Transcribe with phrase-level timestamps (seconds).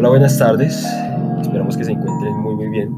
[0.00, 0.82] Hola, buenas tardes.
[1.42, 2.90] Esperamos que se encuentren muy muy bien.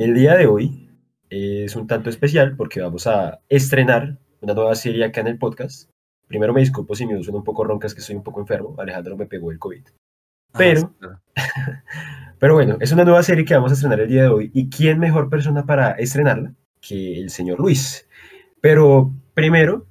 [0.00, 0.90] El día de hoy
[1.28, 5.88] es un tanto especial porque vamos a estrenar una nueva serie acá en el podcast.
[6.26, 8.74] Primero me disculpo si me suena un poco roncas que estoy un poco enfermo.
[8.78, 9.84] Alejandro me pegó el COVID.
[10.58, 10.92] Pero,
[12.40, 14.50] pero bueno, es una nueva serie que vamos a estrenar el día de hoy.
[14.52, 18.08] ¿Y quién mejor persona para estrenarla que el señor Luis?
[18.60, 19.86] Pero primero,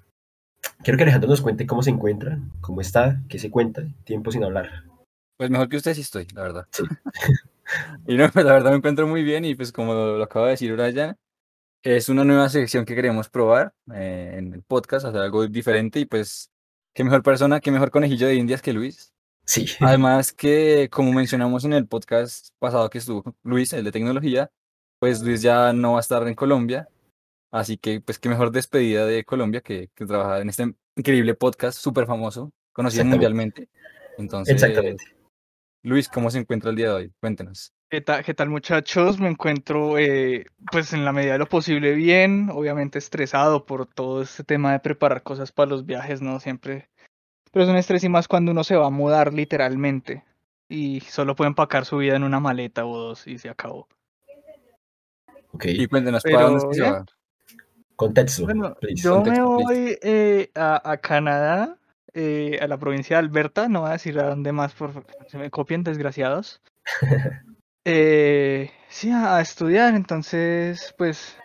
[0.84, 4.44] quiero que Alejandro nos cuente cómo se encuentra, cómo está, qué se cuenta, tiempo sin
[4.44, 4.84] hablar.
[5.38, 6.68] Pues mejor que usted sí estoy, la verdad.
[8.08, 10.52] y no, pues la verdad me encuentro muy bien y pues como lo, acaba de
[10.52, 11.18] decir Brian,
[11.82, 16.06] es una nueva sección que queremos probar eh, en el podcast, hacer algo diferente y
[16.06, 16.52] pues
[16.94, 19.14] qué mejor persona, qué mejor conejillo de indias que Luis.
[19.46, 19.66] Sí.
[19.80, 24.52] Además que como mencionamos en el podcast pasado que estuvo Luis, el de tecnología,
[25.00, 26.90] pues Luis ya no va a estar en Colombia,
[27.52, 31.80] así que pues qué mejor despedida de Colombia que, que trabajar en este increíble podcast
[31.80, 33.70] súper famoso, conocido mundialmente.
[34.18, 35.04] Entonces, Exactamente.
[35.84, 37.14] Luis, ¿cómo se encuentra el día de hoy?
[37.22, 37.74] Cuéntenos.
[37.90, 39.20] ¿Qué tal, qué tal muchachos?
[39.20, 44.22] Me encuentro eh, pues en la medida de lo posible bien, obviamente estresado por todo
[44.22, 46.40] este tema de preparar cosas para los viajes, ¿no?
[46.40, 46.90] Siempre,
[47.52, 50.24] pero es un estrés y más cuando uno se va a mudar literalmente
[50.68, 53.88] y solo puede empacar su vida en una maleta o dos y se acabó.
[55.52, 55.66] Ok.
[55.66, 57.06] Y cuéntenos, Pero, ¿para dónde es que se va?
[58.00, 58.46] Contexto.
[58.46, 59.04] Bueno, please.
[59.04, 61.78] yo me contexto, voy eh, a, a Canadá,
[62.14, 65.38] eh, a la provincia de Alberta, no voy a decir a dónde más, por se
[65.38, 66.62] me copien, desgraciados.
[67.86, 71.38] Eh, sí, a, a estudiar, entonces, pues,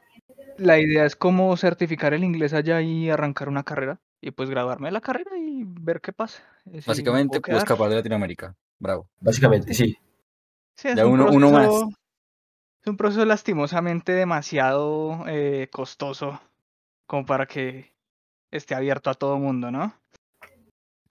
[0.58, 4.88] la idea es como certificar el inglés allá y arrancar una carrera, y pues graduarme
[4.88, 6.42] de la carrera y ver qué pasa.
[6.66, 7.58] si me Básicamente, quedar.
[7.58, 8.54] escapar de Latinoamérica.
[8.78, 9.08] Bravo.
[9.20, 9.96] Básicamente, sí.
[10.76, 11.70] Sí, es Ya un uno- uno más.
[12.84, 16.38] Es un proceso lastimosamente demasiado eh, costoso
[17.06, 17.94] como para que
[18.50, 19.98] esté abierto a todo mundo, ¿no?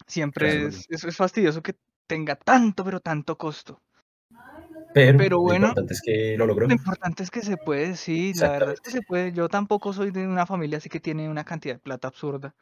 [0.05, 1.73] Siempre es, es, es fastidioso que
[2.07, 3.81] tenga tanto, pero tanto costo.
[4.94, 5.67] Pero, Pero lo bueno.
[5.69, 6.67] importante es que lo logró.
[6.67, 9.31] Lo importante es que se puede, sí, la verdad es que se puede.
[9.31, 12.53] Yo tampoco soy de una familia así que tiene una cantidad de plata absurda.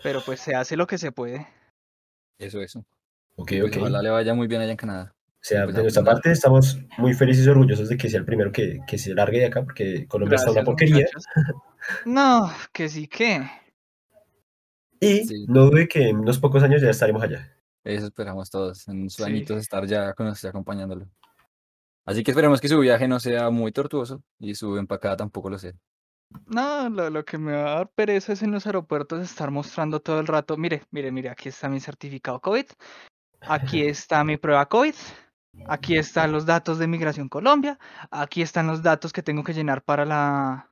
[0.00, 1.48] Pero pues se hace lo que se puede.
[2.38, 2.84] Eso, eso.
[3.34, 3.78] Ok, ok.
[3.78, 5.14] Ojalá le vaya muy bien allá en Canadá.
[5.44, 8.24] O sea, Pues, de nuestra parte estamos muy felices y orgullosos de que sea el
[8.24, 10.96] primero que, que se largue de acá, porque Colombia está una porquería.
[11.04, 11.24] muchachos.
[12.06, 13.46] No, que sí que.
[15.00, 15.44] Y Sí.
[15.48, 17.52] no dude que en unos pocos años ya estaremos allá.
[17.84, 19.30] Eso esperamos todos, en sus Sí.
[19.30, 21.06] añitos estar ya con usted acompañándolo.
[22.06, 25.58] Así que esperemos que su viaje no sea muy tortuoso y su empacada tampoco lo
[25.58, 25.72] sea.
[26.46, 30.00] No, lo, lo que me va a dar pereza es en los aeropuertos estar mostrando
[30.00, 30.56] todo el rato.
[30.56, 32.64] Mire, mire, mire, aquí está mi certificado COVID.
[33.42, 34.94] Aquí está mi prueba COVID.
[35.66, 37.78] Aquí están los datos de Migración Colombia.
[38.10, 40.70] Aquí están los datos que tengo que llenar para la.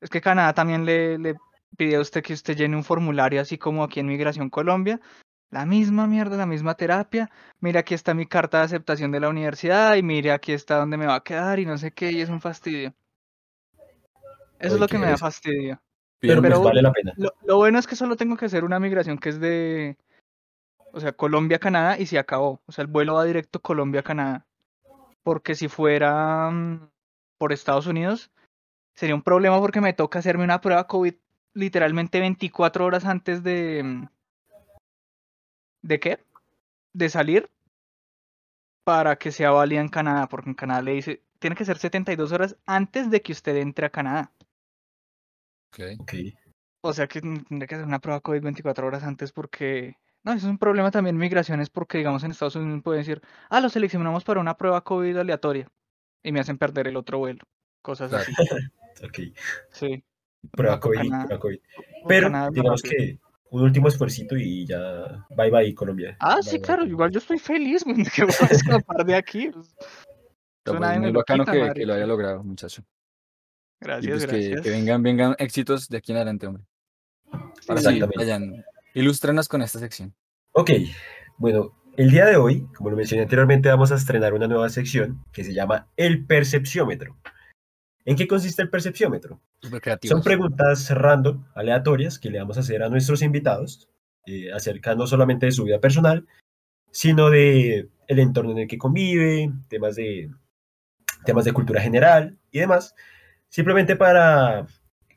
[0.00, 1.36] Es que Canadá también le, le
[1.76, 5.00] pide a usted que usted llene un formulario así como aquí en Migración Colombia.
[5.50, 7.30] La misma mierda, la misma terapia.
[7.60, 10.96] Mire, aquí está mi carta de aceptación de la universidad y mire, aquí está donde
[10.96, 12.92] me va a quedar y no sé qué, y es un fastidio.
[14.58, 15.80] Eso es lo que me da fastidio.
[16.18, 17.12] Pero, Pero- pues vale la pena.
[17.16, 19.96] Lo, lo bueno es que solo tengo que hacer una migración que es de,
[20.96, 22.62] o sea, Colombia-Canadá y se acabó.
[22.64, 24.46] O sea, el vuelo va directo Colombia-Canadá.
[25.22, 26.88] Porque si fuera mm,
[27.36, 28.30] por Estados Unidos,
[28.94, 31.14] sería un problema porque me toca hacerme una prueba COVID
[31.52, 33.82] literalmente 24 horas antes de...
[33.84, 34.06] mm,
[35.82, 36.24] ¿De qué?
[36.94, 37.50] De salir
[38.82, 42.32] para que sea válida en Canadá, porque en Canadá le dice, tiene que ser 72
[42.32, 44.32] horas antes de que usted entre a Canadá.
[45.68, 46.00] Ok.
[46.00, 46.14] Ok.
[46.80, 49.98] O sea que tendría que hacer una prueba COVID 24 horas antes porque...
[50.26, 53.60] No, eso es un problema también migraciones porque, digamos, en Estados Unidos pueden decir, ah,
[53.60, 55.68] lo seleccionamos para una prueba COVID aleatoria
[56.24, 57.44] y me hacen perder el otro vuelo.
[57.80, 58.24] Cosas Claro.
[58.24, 58.34] así.
[59.04, 59.18] Ok.
[59.72, 60.02] Sí.
[60.52, 61.58] Prueba No, COVID, prueba COVID.
[62.08, 63.18] Pero Canadá digamos que
[63.50, 65.24] un último esfuercito y ya.
[65.36, 66.16] Bye bye, Colombia.
[66.18, 69.50] Ah, Bye, sí, bye, claro, igual yo estoy feliz, que voy a escapar de aquí.
[69.50, 69.76] pues.
[70.64, 72.82] Pero, pues, muy bacano quita, que, lo haya logrado, muchacho.
[73.80, 74.60] Y Gracias, pues gracias.
[74.62, 76.64] que vengan, vengan éxitos de aquí en adelante, hombre.
[77.68, 78.64] Ahora sí, vayan,
[78.96, 80.14] ilústrenos con esta sección.
[80.52, 80.70] Ok,
[81.36, 85.22] bueno, el día de hoy, como lo mencioné anteriormente, vamos a estrenar una nueva sección
[85.32, 87.16] que se llama el percepciómetro.
[88.04, 89.40] ¿En qué consiste el percepciómetro?
[90.02, 93.88] Son preguntas random, aleatorias, que le vamos a hacer a nuestros invitados,
[94.26, 96.26] eh, acerca no solamente de su vida personal,
[96.90, 100.30] sino de el entorno en el que convive, temas de,
[101.24, 102.94] temas de cultura general y demás,
[103.48, 104.66] simplemente para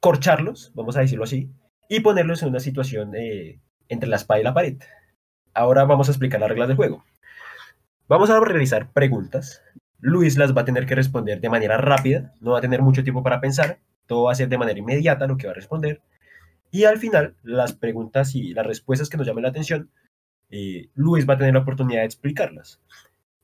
[0.01, 1.49] corcharlos, vamos a decirlo así,
[1.87, 4.77] y ponerlos en una situación eh, entre la espada y la pared.
[5.53, 7.03] Ahora vamos a explicar las reglas del juego.
[8.07, 9.61] Vamos a realizar preguntas.
[9.99, 13.03] Luis las va a tener que responder de manera rápida, no va a tener mucho
[13.03, 16.01] tiempo para pensar, todo va a ser de manera inmediata lo que va a responder.
[16.71, 19.91] Y al final, las preguntas y las respuestas que nos llamen la atención,
[20.49, 22.81] eh, Luis va a tener la oportunidad de explicarlas.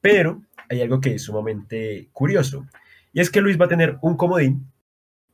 [0.02, 2.66] Pero hay algo que es sumamente curioso,
[3.14, 4.72] y es que Luis va a tener un comodín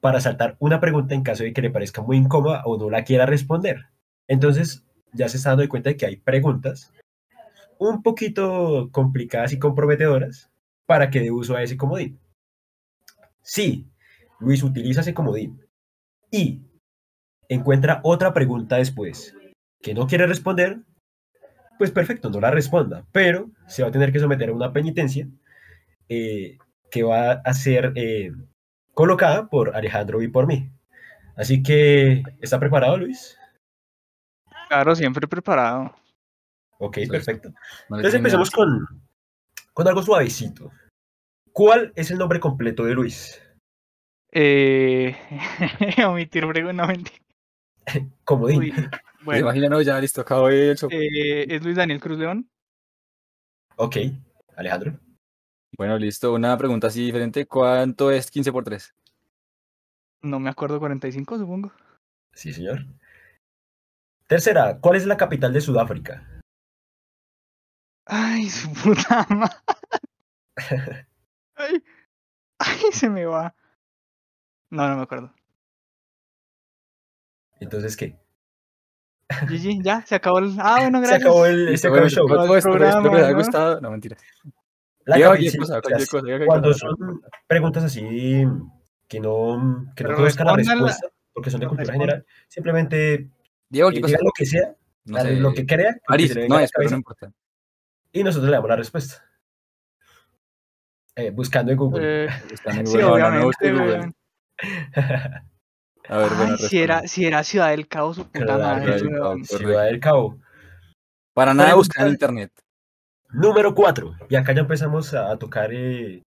[0.02, 3.04] para saltar una pregunta en caso de que le parezca muy incómoda o no la
[3.04, 3.88] quiera responder.
[4.28, 6.92] Entonces, ya se está dando cuenta de que hay preguntas
[7.78, 10.52] un poquito complicadas y comprometedoras
[10.86, 12.20] para que dé uso a ese comodín.
[13.42, 13.88] Si
[14.40, 15.66] Luis utiliza ese comodín
[16.30, 16.62] y
[17.50, 19.36] encuentra otra pregunta después
[19.82, 20.82] que no quiere responder,
[21.78, 25.28] pues perfecto, no la responda, pero se va a tener que someter a una penitencia
[26.08, 26.60] eh,
[26.92, 28.32] que va a ser eh,
[28.94, 30.70] colocada por Alejandro y por mí.
[31.36, 33.38] Así que, ¿está preparado, Luis?
[34.72, 35.94] Claro, siempre preparado.
[36.78, 37.12] Ok, Perfecto.
[37.12, 37.50] perfecto.
[37.50, 38.88] No le Entonces tiene empezamos con,
[39.74, 40.72] con algo suavecito.
[41.52, 43.38] ¿Cuál es el nombre completo de Luis?
[44.32, 45.14] Eh,
[46.08, 47.18] omitir pregunta, no mentira.
[48.24, 48.60] Comodín.
[48.60, 48.90] Uy, ¿Se
[49.26, 50.90] bueno, ya listo, acabo el show.
[50.90, 52.50] eh, es Luis Daniel Cruz León.
[53.76, 53.98] Ok,
[54.56, 54.98] Alejandro.
[55.78, 56.32] Bueno, listo.
[56.32, 57.46] Una pregunta así diferente.
[57.46, 58.96] ¿Cuánto es 15 por 3?
[60.22, 61.74] No me acuerdo, 45 supongo.
[62.32, 62.86] Sí, señor.
[64.36, 66.26] Tercera, ¿cuál es la capital de Sudáfrica?
[68.06, 71.08] Ay, su puta madre.
[71.56, 71.84] Ay,
[72.60, 73.54] ay, se me va.
[74.70, 75.34] No, no me acuerdo.
[77.60, 78.18] Entonces, ¿qué?
[79.50, 80.56] GG, ya, se acabó el.
[80.62, 81.22] Ah, bueno, Se gracias.
[81.24, 82.26] acabó el, se acabó el show.
[82.26, 83.82] Todo esto, programa, espero les haya gustado.
[83.82, 84.16] No, mentira.
[85.04, 86.88] La Diga capi- cualquier sí, cosa, o sea, cualquier cosa, diga cualquier Cuando cosa.
[86.88, 88.46] son preguntas así
[89.10, 93.30] que no, que no conozcan la respuesta, porque son de cultura general, simplemente
[93.72, 94.26] Diga eh, cualquier digan cosa.
[94.26, 94.76] lo que sea,
[95.06, 95.36] No sé.
[95.38, 97.32] lo que crea, que venga no es, pero no importa.
[98.12, 99.24] y nosotros le damos la respuesta.
[101.16, 102.26] Eh, buscando en Google.
[102.26, 103.02] Eh, Está en sí, Google.
[103.02, 103.98] No, no, no obviamente, busque Google.
[104.00, 104.16] weón.
[106.10, 109.00] A ver, bueno, Ay, si era, si era Ciudad del Cabo, su puta madre.
[109.00, 109.20] Ciudad del.
[109.20, 109.44] Cabo.
[109.46, 110.40] Ciudad del Cabo.
[111.34, 112.52] Para nada buscar en internet.
[113.30, 114.16] Número 4.
[114.30, 116.24] Y acá ya empezamos a, tocar eh,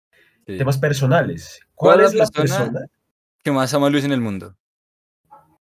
[0.45, 0.57] Sí.
[0.57, 1.59] temas personales.
[1.75, 2.87] ¿Cuál, ¿Cuál es la persona- persona?
[3.43, 4.55] ¿Qué más ama a Luis en el mundo?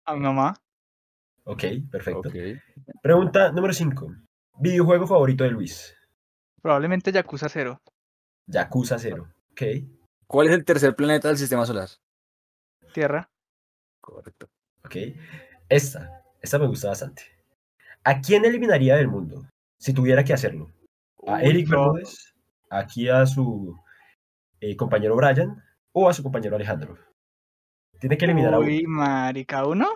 [0.05, 0.55] A mi mamá.
[1.45, 2.31] Ok, perfecto.
[3.03, 4.15] Pregunta número 5.
[4.61, 5.97] Videojuego favorito de Luis.
[6.61, 7.81] Probablemente Yakuza 0.
[8.47, 9.29] Yakuza 0.
[9.51, 9.63] Ok.
[10.27, 11.89] ¿Cuál es el tercer planeta del sistema solar?
[12.95, 13.29] Tierra.
[14.01, 14.49] Correcto.
[14.85, 14.97] Ok.
[15.69, 16.23] Esta.
[16.41, 17.23] Esta me gusta bastante.
[18.05, 19.47] ¿A quién eliminaría del mundo
[19.79, 20.71] si tuviera que hacerlo?
[21.27, 21.69] ¿A Uy, Eric.
[21.69, 22.35] Bermúdez?
[22.71, 23.77] ¿Aquí a su
[24.61, 25.63] eh, compañero Brian?
[25.93, 26.97] ¿O a su compañero Alejandro?
[27.99, 28.67] Tiene que eliminar a uno.
[28.67, 29.89] Uy, marica, ¿uno?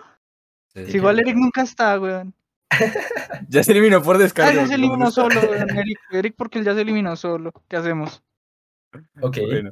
[0.85, 0.97] Sí.
[0.97, 2.33] Igual Eric nunca está, weón.
[3.49, 4.53] Ya se eliminó por Ah, descarga.
[4.53, 5.69] ya se ¿cómo eliminó solo, weón.
[5.79, 7.51] Eric, Eric porque él ya se eliminó solo.
[7.67, 8.23] ¿Qué hacemos?
[9.21, 9.37] Ok.
[9.47, 9.71] Bueno.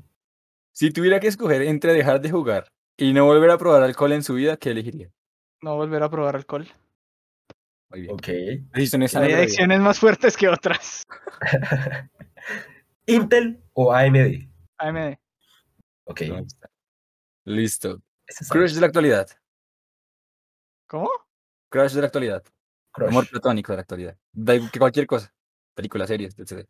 [0.72, 4.24] Si tuviera que escoger entre dejar de jugar y no volver a probar alcohol en
[4.24, 5.10] su vida, ¿qué elegiría?
[5.62, 6.68] No volver a probar alcohol.
[7.90, 8.14] Muy bien.
[8.14, 8.28] Ok.
[8.74, 11.04] Decisiones Hay adicciones más fuertes que otras.
[13.06, 14.48] ¿Intel o AMD?
[14.78, 15.16] AMD.
[16.06, 16.22] Ok.
[17.46, 18.02] Listo.
[18.50, 19.28] Crush de la actualidad.
[20.88, 21.10] ¿Cómo?
[21.70, 22.44] Crush de la actualidad.
[22.92, 23.10] Crush.
[23.10, 24.18] Amor platónico de la actualidad.
[24.32, 25.34] Da igual que cualquier cosa.
[25.74, 26.68] Películas, series, etc.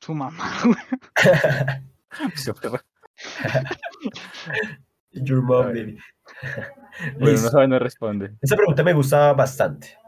[0.00, 0.60] Su mamá.
[5.12, 5.98] Your mom, baby.
[7.18, 8.36] Bueno, no sabe, no responde.
[8.40, 9.98] Esta pregunta me gusta bastante.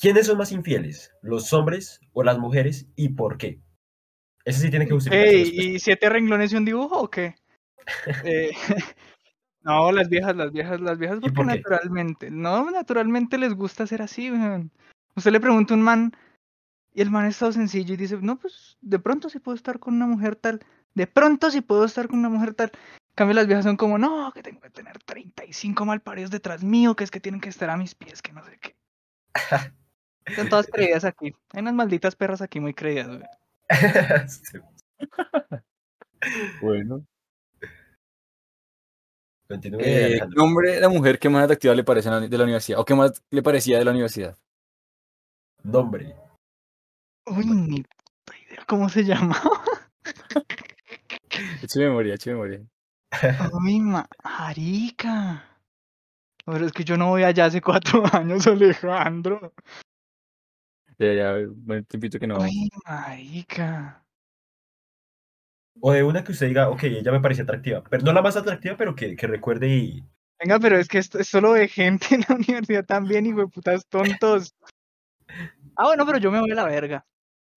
[0.00, 1.12] ¿Quiénes son más infieles?
[1.20, 2.86] ¿Los hombres o las mujeres?
[2.96, 3.60] ¿Y por qué?
[4.44, 5.62] Ese sí tiene que justificar su Ey, respuesta.
[5.62, 7.34] ¿y siete renglones y un dibujo o qué?
[8.24, 8.52] Eh,
[9.62, 14.02] no, las viejas, las viejas, las viejas ¿Y porque naturalmente, no, naturalmente les gusta ser
[14.02, 14.70] así, weón.
[15.16, 16.12] Usted le pregunta a un man
[16.94, 19.78] y el man es todo sencillo y dice, no, pues de pronto sí puedo estar
[19.78, 20.60] con una mujer tal,
[20.94, 22.70] de pronto sí puedo estar con una mujer tal.
[23.10, 26.96] En cambio las viejas son como, no, que tengo que tener 35 malparidos detrás mío,
[26.96, 28.76] que es que tienen que estar a mis pies, que no sé qué.
[30.36, 31.34] Son todas creídas aquí.
[31.52, 33.24] Hay unas malditas perras aquí muy creídas, weón.
[36.60, 37.06] Bueno.
[39.50, 42.78] Continúe, Eh, nombre de la mujer que más atractiva le parece de la universidad.
[42.78, 44.38] O que más le parecía de la universidad.
[45.64, 46.14] Nombre.
[47.26, 49.60] Uy, ni puta idea cómo se llamaba.
[51.62, 52.60] Eche memoria, eche memoria.
[53.52, 55.44] Uy, marica.
[56.44, 59.52] Pero es que yo no voy allá hace cuatro años, Alejandro.
[60.96, 62.38] Ya, ya, bueno, te invito que no.
[62.38, 64.04] Uy, marica.
[65.80, 67.82] O de una que usted diga, ok, ella me parece atractiva.
[67.88, 70.04] Pero no la más atractiva, pero que, que recuerde y.
[70.38, 73.48] Venga, pero es que esto es solo de gente en la universidad también, hijo de
[73.48, 74.54] putas tontos.
[75.76, 77.06] Ah, bueno, pero yo me voy a la verga.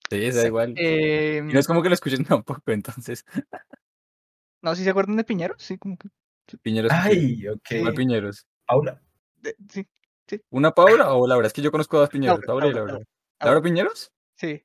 [0.09, 0.73] Sí, da igual.
[0.77, 3.25] Eh, Y no es como que lo escuchen tampoco, entonces.
[4.61, 6.09] No, si se acuerdan de Piñeros, sí, como que.
[6.61, 6.91] Piñeros.
[6.93, 7.67] Ay, ok.
[7.81, 8.45] ¿Cuál Piñeros?
[8.65, 9.01] Paula.
[9.41, 9.87] de- sí,
[10.49, 11.47] ¿Una Paula o Laura?
[11.47, 13.05] Es que yo conozco a dos Piñeros, Laura, Laura y Laura, Laura.
[13.39, 13.53] Laura.
[13.53, 14.11] ¿Laura Piñeros?
[14.35, 14.63] sí.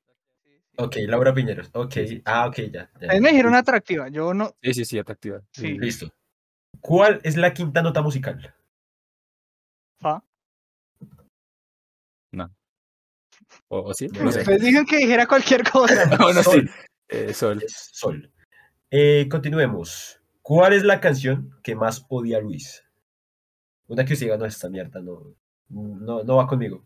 [0.79, 1.69] Ok, Laura Piñeros.
[1.73, 1.93] Ok.
[1.93, 2.21] Sí, sí.
[2.25, 2.71] Ah, ok, ya.
[2.71, 2.89] ya.
[2.93, 4.55] Ustedes me dijeron atractiva, yo no.
[4.61, 5.41] Sí, sí, sí, atractiva.
[5.51, 5.77] Sí.
[5.77, 6.09] Listo.
[6.79, 8.55] ¿Cuál es la quinta nota musical?
[9.99, 10.23] Fa.
[13.67, 14.07] ¿O, o sí?
[14.07, 14.39] No No sé.
[14.39, 16.05] Ustedes dijeron que dijera cualquier cosa.
[16.19, 16.51] No, no, sí.
[16.51, 16.69] Sol.
[17.07, 17.63] Eh, sol.
[17.63, 18.31] Es Sol.
[18.91, 20.19] Eh, continuemos.
[20.41, 22.83] ¿Cuál es la canción que más odia a Luis?
[23.87, 25.35] Una que usted diga, no, esta mierda no,
[25.69, 26.85] no, no va conmigo.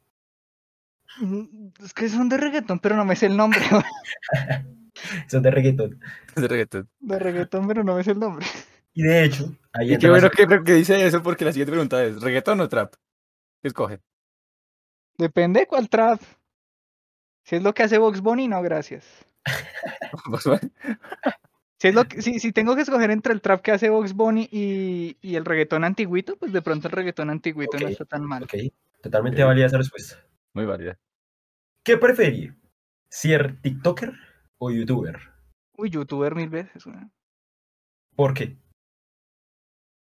[1.84, 3.60] Es que son de reggaetón, pero no me sé el nombre.
[5.28, 6.00] Son de reggaetón.
[6.36, 6.90] De reggaetón.
[7.00, 8.46] De reggaetón, pero no me sé el nombre.
[8.94, 12.04] Y de hecho, ahí Y qué bueno que, que dice eso porque la siguiente pregunta
[12.04, 12.94] es, ¿reggaetón o trap?
[13.62, 14.00] ¿Qué escoge?
[15.18, 16.22] Depende de cuál trap.
[17.44, 19.06] Si es lo que hace Vox Bunny, no, gracias.
[21.80, 24.14] Si, es lo que, si, si tengo que escoger entre el trap que hace Vox
[24.14, 28.24] Bunny y, y el reggaetón antiguito, pues de pronto el reggaetón antiguito no está tan
[28.24, 28.44] mal.
[28.44, 28.54] Ok,
[29.02, 29.48] totalmente Ok.
[29.48, 30.24] válida esa respuesta.
[30.54, 31.00] Muy válida.
[31.84, 32.54] ¿Qué preferí?
[33.10, 34.14] ¿Ser TikToker
[34.60, 35.20] o YouTuber?
[35.76, 36.98] Uy, youtuber mil veces, güey.
[38.16, 38.58] ¿Por qué?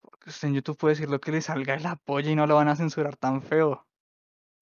[0.01, 2.47] Porque usted en YouTube puede decir lo que le salga de la polla y no
[2.47, 3.87] lo van a censurar tan feo.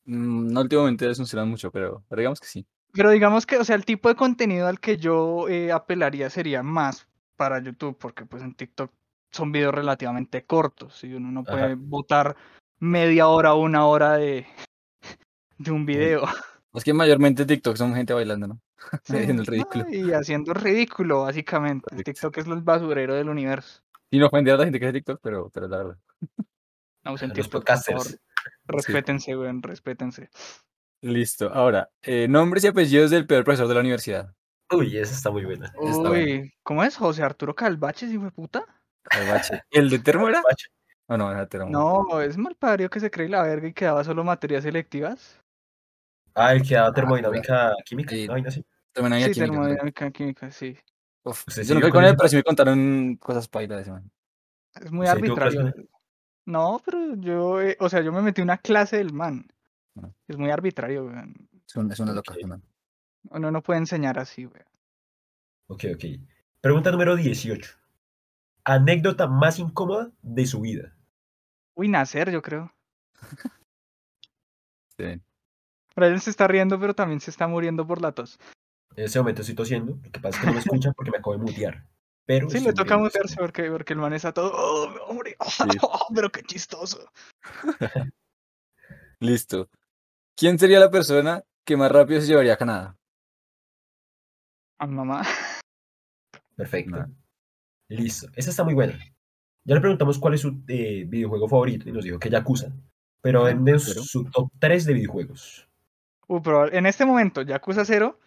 [0.05, 2.67] Mm, no últimamente funcionan mucho, pero, pero digamos que sí.
[2.93, 6.65] Pero digamos que, o sea, el tipo de contenido al que yo eh, apelaría sería
[6.65, 8.93] más para YouTube, porque pues en TikTok
[9.31, 11.51] son videos relativamente cortos y uno no Ajá.
[11.51, 12.37] puede botar
[12.81, 14.47] media hora o una hora de,
[15.59, 16.23] de un video.
[16.75, 18.61] Es que mayormente TikTok son gente bailando, ¿no?
[19.05, 19.87] Sí, Haciendo el no, ridículo.
[19.91, 21.87] y haciendo ridículo, básicamente.
[21.95, 22.05] El.
[22.05, 23.81] TikTok es el basurero del universo.
[24.11, 25.99] Y no ofender a la gente que hace TikTok, pero, pero la verdad.
[27.05, 27.51] No Los TikTok, por favor.
[27.53, 28.21] podcasters.
[28.67, 30.29] Respétense, weón, respétense.
[31.03, 31.53] Listo.
[31.53, 34.35] Ahora, eh, nombres y apellidos del peor profesor de la universidad.
[34.71, 35.73] Uy, esa está muy buena.
[35.83, 36.97] Está Uy, ¿cómo es?
[36.97, 38.65] José Arturo Calvaches, hijo de puta.
[39.03, 39.63] Calvache.
[39.71, 40.43] ¿El de termo era?
[40.43, 40.69] Bache.
[41.09, 41.31] ¿O no?
[41.31, 41.71] Era termo.
[41.71, 45.41] No, es mal padre que se cree la verga y que daba solo materias selectivas.
[46.39, 48.11] Ah, el que daba termodinámica química.
[48.15, 48.27] Sí.
[48.29, 48.65] No, así.
[48.93, 50.77] Termodinámica Sí, química, termodinámica química, sí.
[51.25, 53.83] Uf, ¿Usted yo no fui con con él, pero sí me contaron cosas pailas de
[53.83, 54.11] ese man.
[54.81, 55.89] Es muy ¿Usted tuvo clase arbitrario.
[56.45, 59.49] No, pero yo, eh, o sea, yo me metí una clase del man.
[59.97, 60.11] Ah.
[60.29, 61.49] Es muy arbitrario, weón.
[61.67, 62.39] Es, un- es una loca, Ok.
[62.39, 62.63] ese man.
[63.31, 64.67] Uno no puede enseñar así, weón.
[65.69, 66.05] Ok, ok.
[66.61, 67.73] Pregunta número 18.
[68.65, 70.95] Anécdota más incómoda de su vida.
[71.75, 72.73] Uy, nacer, yo creo.
[74.99, 75.21] Sí.
[75.97, 78.39] Brian se está riendo, pero también se está muriendo por la tos.
[78.95, 79.99] En ese momento estoy tosiendo.
[80.03, 81.85] Lo que pasa es que no me escuchan porque me acabo de mutear.
[82.27, 84.53] Pero Sí, le toca mutearse porque, porque el man está todo.
[84.55, 85.37] "Oh, hombre,
[86.15, 87.09] pero qué chistoso.
[89.21, 89.69] Listo.
[90.37, 92.97] ¿Quién sería la persona que más rápido se llevaría a Canadá?
[94.79, 95.23] A mi mamá.
[96.57, 97.07] Perfecto.
[97.89, 98.27] Listo.
[98.35, 98.99] Esa está muy buena.
[99.65, 102.73] Ya le preguntamos cuál es su eh, videojuego favorito y nos dijo que Yakuza.
[103.23, 105.66] Pero Ajá, denme pero- su top 3 de videojuegos.
[106.29, 106.41] Uh,
[106.73, 108.19] en este momento, Yakuza 0,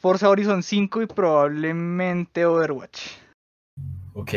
[0.00, 3.10] Forza Horizon 5 y probablemente Overwatch.
[4.14, 4.32] Ok.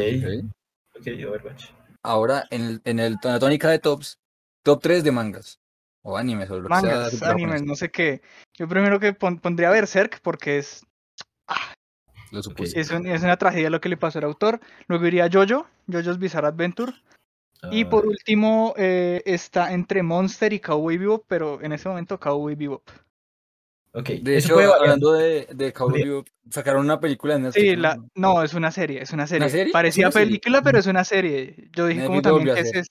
[0.99, 1.07] Ok.
[1.27, 1.69] Overwatch.
[2.03, 4.19] Ahora, en, el, en, el, en la tónica de tops,
[4.63, 5.59] top 3 de mangas.
[6.03, 6.81] O animes, o lo que sea.
[6.81, 8.21] Mangas, animes, no sé qué.
[8.57, 10.83] Yo primero que pon- pondría Berserk porque es,
[12.31, 12.79] Lo supuse.
[12.79, 14.59] es, un- es una tragedia lo que le pasó al autor.
[14.87, 16.93] Luego iría Jojo, Jojo's Bizarre Adventure.
[17.69, 22.19] Y Ah, por último eh, está entre Monster y Cowboy Bebop, pero en ese momento
[22.19, 22.89] Cowboy Bebop.
[23.93, 24.09] ok.
[24.21, 27.63] De hecho, hablando de, de Cowboy Bebop, sacaron una película en Netflix.
[27.69, 27.81] Sí, ¿no?
[27.83, 29.47] la, no, es una serie, es una serie.
[29.49, 29.71] serie?
[29.73, 31.69] Parecía película, pero es una serie.
[31.73, 32.87] Yo dije como Netflix también que es.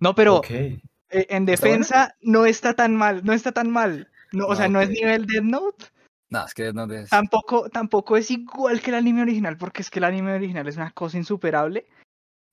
[0.00, 0.78] No, pero eh,
[1.10, 4.08] en defensa no está tan mal, no está tan mal.
[4.30, 5.86] No, o Ah, sea, no es nivel Death Note,
[6.28, 7.08] No, es que no es.
[7.08, 10.76] tampoco, tampoco es igual que el anime original, porque es que el anime original es
[10.76, 11.86] una cosa insuperable,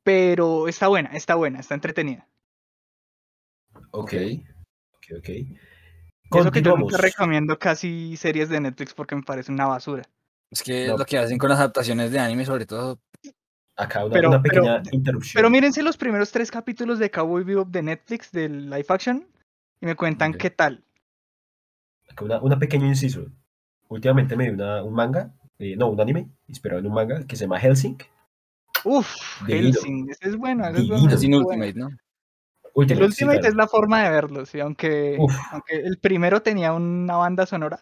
[0.06, 2.28] pero está buena, está buena, está entretenida.
[3.92, 4.14] Ok.
[4.94, 5.30] Ok, ok.
[5.30, 5.58] Y
[6.32, 10.04] eso que yo nunca recomiendo casi series de Netflix porque me parece una basura.
[10.52, 10.98] Es que No.
[10.98, 13.00] lo que hacen con las adaptaciones de anime, sobre todo.
[13.76, 15.34] Acá una, Pero- una pero- pequeña interrupción.
[15.40, 19.28] Pero mírense los primeros tres capítulos de Cowboy Bebop de Netflix del live action
[19.82, 20.84] y me cuentan qué tal.
[22.10, 23.26] Acá una, una pequeña inciso.
[23.90, 27.36] Últimamente me vi una- un manga, eh, no, un anime, inspirado en un manga que
[27.36, 27.98] se llama Helsing.
[28.86, 29.14] Uf.
[29.48, 31.06] Helsing, ese es bueno, ese es bueno.
[31.08, 31.66] Ese Es sin es bueno.
[31.66, 31.98] Ultimate, ¿no?
[32.76, 33.52] Ultimate, El sí, Ultimate claro.
[33.52, 35.18] es la forma de verlo, sí, aunque,
[35.52, 37.80] aunque el primero tenía una banda sonora.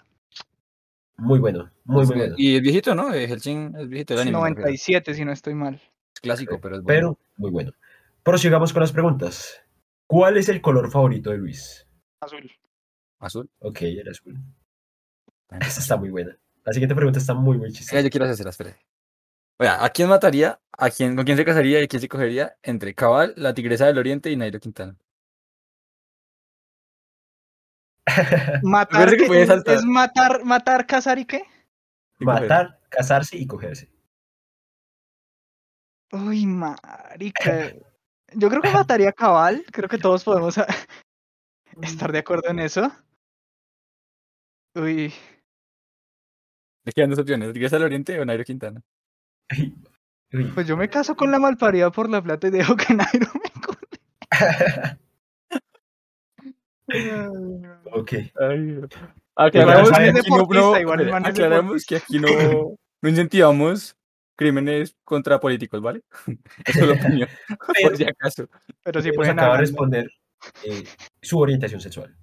[1.18, 2.36] Muy bueno, muy, muy bueno.
[2.38, 3.14] Y es viejito, ¿no?
[3.14, 4.38] Eh, Hellsing es viejito el anime.
[4.38, 4.62] me refiero.
[4.62, 5.76] 97, si no estoy mal.
[6.14, 7.18] Es clásico, pero es bueno.
[7.18, 7.72] Pero muy bueno.
[8.24, 9.62] Prosigamos con las preguntas.
[10.08, 11.88] ¿Cuál es el color favorito de Luis?
[12.20, 12.52] Azul.
[13.20, 13.50] Azul.
[13.60, 14.38] Ok, el azul.
[15.50, 16.38] Esta está muy buena.
[16.66, 18.02] La siguiente pregunta está muy, muy chistosa.
[18.02, 18.76] yo quiero hacer espere.
[19.60, 20.60] Oiga, ¿a quién mataría?
[20.78, 22.58] ¿A quién, ¿Con quién se casaría y quién se cogería?
[22.64, 24.98] Entre Cabal, la Tigresa del Oriente y Nairo Quintana.
[28.64, 31.44] Matar que es, matar, matar, cazar y qué?
[32.20, 32.26] Y.
[32.26, 33.90] Matar, casarse y cogerse.
[36.12, 37.74] Uy, marica.
[38.34, 39.64] Yo creo que mataría a Cabal.
[39.72, 40.56] Creo que todos podemos
[41.82, 42.92] estar de acuerdo en eso.
[44.76, 45.14] Uy,
[46.84, 48.82] Le quedan dos opciones, Tigresa del Oriente o Nairo Quintana.
[49.58, 50.46] Uy.
[50.54, 53.52] pues yo me caso con la malparida por la plata y dejo que Nairo me
[53.62, 54.98] cole.
[57.92, 58.14] ok.
[59.36, 62.28] Aclaramos que aquí no, no, igual aclaramos que aquí no,
[63.02, 63.96] no incentivamos
[64.36, 66.04] crímenes contra políticos, ¿vale?
[66.66, 67.30] Es solo opinión,
[67.82, 68.48] por si acaso.
[68.84, 70.12] Pero sí Nos pueden acaba de responder
[70.64, 70.84] eh,
[71.22, 72.16] su orientación sexual.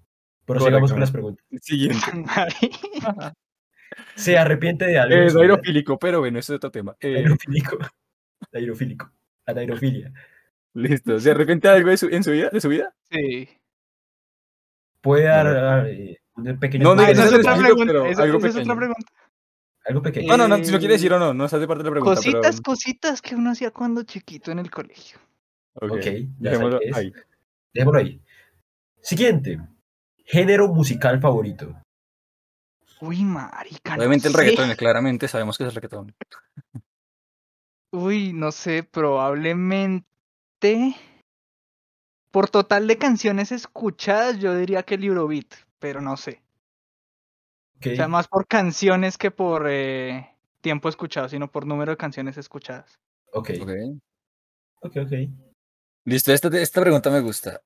[0.44, 1.44] Prosigamos con las preguntas.
[1.60, 2.00] Siguiente.
[4.14, 5.14] ¿Se arrepiente de algo?
[5.16, 6.97] Es aerofílico, pero bueno, eso es otro tema.
[7.00, 7.78] Eh, Aerofílico.
[8.52, 9.11] Aerofílico.
[9.47, 10.12] La aerofilia.
[10.75, 11.18] listo.
[11.18, 12.50] ¿Se arrepiente de algo de su, en su vida?
[12.50, 12.94] ¿De su vida?
[13.11, 13.49] Sí.
[15.00, 15.47] Puede dar
[15.82, 15.87] No.
[15.87, 16.85] eh, un pequeño.
[16.85, 17.92] No, no, Ah, no esa es otra pregunta.
[18.09, 19.12] esa- es otra pregunta.
[19.87, 20.28] Algo pequeño.
[20.28, 21.88] No, no, no, si no quiere Eh, decir o no, no estás de parte de
[21.88, 22.14] la pregunta.
[22.16, 22.62] Cositas, pero...
[22.62, 25.18] cositas que uno hacía cuando chiquito en el colegio.
[25.75, 26.97] Ok, Ok, ya dejémoslo sé qué es.
[26.97, 27.12] ahí.
[27.75, 28.20] Dejémoslo ahí.
[29.00, 29.59] Siguiente.
[30.26, 31.75] Género musical favorito.
[33.00, 33.97] Uy, marica.
[33.97, 34.38] no Obviamente el sé.
[34.38, 36.14] reggaetón, claramente sabemos que es el reggaetón.
[37.92, 40.07] Uy, no sé, probablemente.
[42.30, 46.42] Por total de canciones escuchadas, yo diría que el Eurobeat, pero no sé.
[47.80, 52.37] O sea, más por canciones que por eh, tiempo escuchado, sino por número de canciones
[52.37, 53.00] escuchadas.
[53.33, 53.50] Ok.
[53.62, 53.71] Ok.
[54.83, 55.12] Ok, ok.
[56.04, 57.62] Listo, esta, esta pregunta me gusta.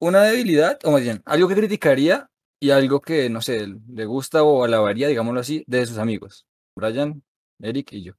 [0.00, 2.28] ¿Una debilidad, o más bien, algo que criticaría
[2.62, 6.46] y algo que, no sé, le gusta o alabaría, digámoslo así, de sus amigos?
[6.76, 7.20] Brian,
[7.60, 8.12] Eric y yo.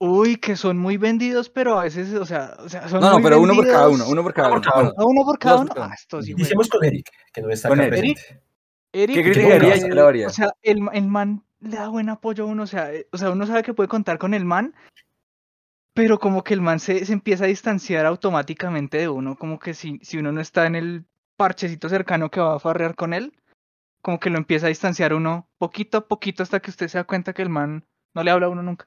[0.00, 3.14] Uy, que son muy vendidos, pero a veces, o sea, o sea son No, no,
[3.14, 4.62] muy pero uno por cada uno, uno por cada Uno uno.
[4.64, 5.70] por cada Bueno, ¿A uno por cada uno?
[5.76, 5.94] Ah, uno.
[5.94, 8.18] esto sí, Iniciemos con Eric, que no está Con acá Eric.
[8.92, 10.26] Eric, ¿Qué criticaría y alabaría?
[10.26, 13.06] O sea, el, ma- el man le da buen apoyo a uno, o sea, eh,
[13.12, 14.74] o sea, uno sabe que puede contar con el man,
[15.94, 19.72] pero como que el man se, se empieza a distanciar automáticamente de uno, como que
[19.72, 21.04] si, si uno no está en el
[21.36, 23.32] parchecito cercano que va a farrear con él,
[24.04, 27.04] como que lo empieza a distanciar uno poquito a poquito hasta que usted se da
[27.04, 28.86] cuenta que el man no le habla a uno nunca.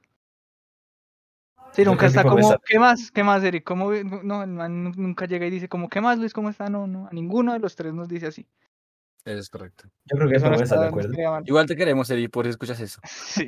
[1.74, 3.12] Sí, nunca está como está- ¿qué más?
[3.12, 3.64] ¿Qué más, Eric?
[3.64, 6.34] ¿Cómo, no, el man nu- nunca llega y dice como, ¿qué más, Luis?
[6.34, 6.70] ¿Cómo está?
[6.70, 8.48] No, no, a ninguno de los tres nos dice así.
[9.26, 9.90] Eso es correcto.
[10.06, 11.12] Yo creo que Eso no de está- no acuerdo.
[11.46, 13.02] Igual te queremos, Eric, por si escuchas eso.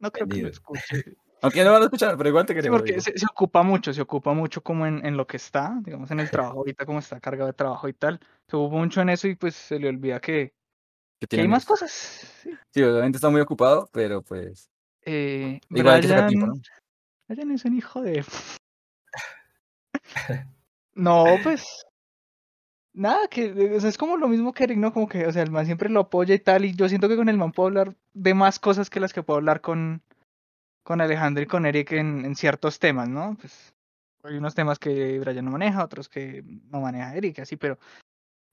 [0.00, 0.82] No creo que lo escuche.
[1.42, 2.80] Aunque no van a escuchar, pero igual te Sí, queremos.
[2.80, 6.10] porque se, se ocupa mucho, se ocupa mucho como en, en lo que está, digamos,
[6.10, 8.20] en el trabajo ahorita, como está cargado de trabajo y tal.
[8.48, 10.52] Se ocupa mucho en eso y pues se le olvida que,
[11.20, 11.92] Que que tiene hay más cosas.
[12.42, 12.50] Sí.
[12.72, 14.70] Sí, obviamente está muy ocupado, pero pues.
[15.02, 16.62] Eh, Igual hay que sacar Brian, tiempo, ¿no?
[17.28, 18.24] Brian es un hijo de...
[20.94, 21.84] No, pues...
[22.92, 24.92] Nada, que o sea, es como lo mismo que Eric, ¿no?
[24.92, 27.16] Como que, o sea, el man siempre lo apoya y tal, y yo siento que
[27.16, 30.02] con el man puedo hablar de más cosas que las que puedo hablar con,
[30.82, 33.36] con Alejandro y con Eric en, en ciertos temas, ¿no?
[33.40, 33.72] Pues
[34.24, 37.78] hay unos temas que Brian no maneja, otros que no maneja Eric, así, pero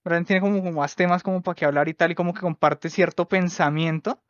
[0.03, 2.41] Brian tiene como, como más temas como para que hablar y tal, y como que
[2.41, 4.21] comparte cierto pensamiento.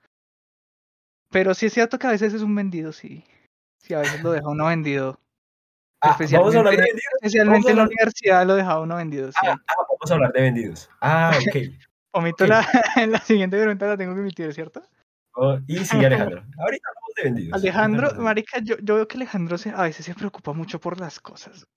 [1.30, 3.24] Pero sí es cierto que a veces es un vendido, sí.
[3.80, 5.20] Sí, a veces lo deja uno vendido.
[6.00, 7.14] Ah, vamos a hablar de Especialmente, vendidos.
[7.16, 9.40] especialmente en la universidad lo deja uno vendido, sí.
[9.42, 10.90] Ah, ah, vamos a hablar de vendidos.
[11.02, 11.56] Ah, ok.
[12.12, 12.62] Omito la,
[13.08, 14.84] la siguiente pregunta la tengo que emitir, ¿cierto?
[15.34, 16.44] Oh, y sigue Alejandro.
[16.60, 17.60] Ahorita hablamos de vendidos.
[17.60, 21.20] Alejandro, marica, yo, yo veo que Alejandro se, a veces se preocupa mucho por las
[21.20, 21.68] cosas.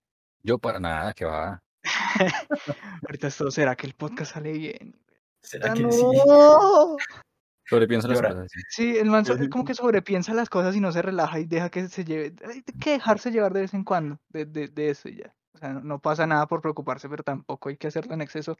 [0.43, 1.61] Yo para nada, que va.
[3.07, 4.95] Ahorita esto, ¿será que el podcast sale bien?
[5.41, 5.91] ¿Será Ah, que no.
[5.91, 6.03] sí?
[7.65, 8.29] Sobrepienso las Llora.
[8.33, 8.51] cosas.
[8.51, 8.59] sí.
[8.69, 11.69] Sí, el man sí, como que sobrepiensa las cosas y no se relaja y deja
[11.69, 12.33] que se lleve.
[12.45, 15.33] Hay que dejarse llevar de vez en cuando de, de, de eso y ya.
[15.53, 18.57] O sea, no, no pasa nada por preocuparse, pero tampoco hay que hacerlo en exceso.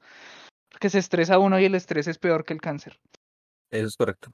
[0.70, 2.98] Porque se estresa uno y el estrés es peor que el cáncer.
[3.70, 4.30] Eso es correcto.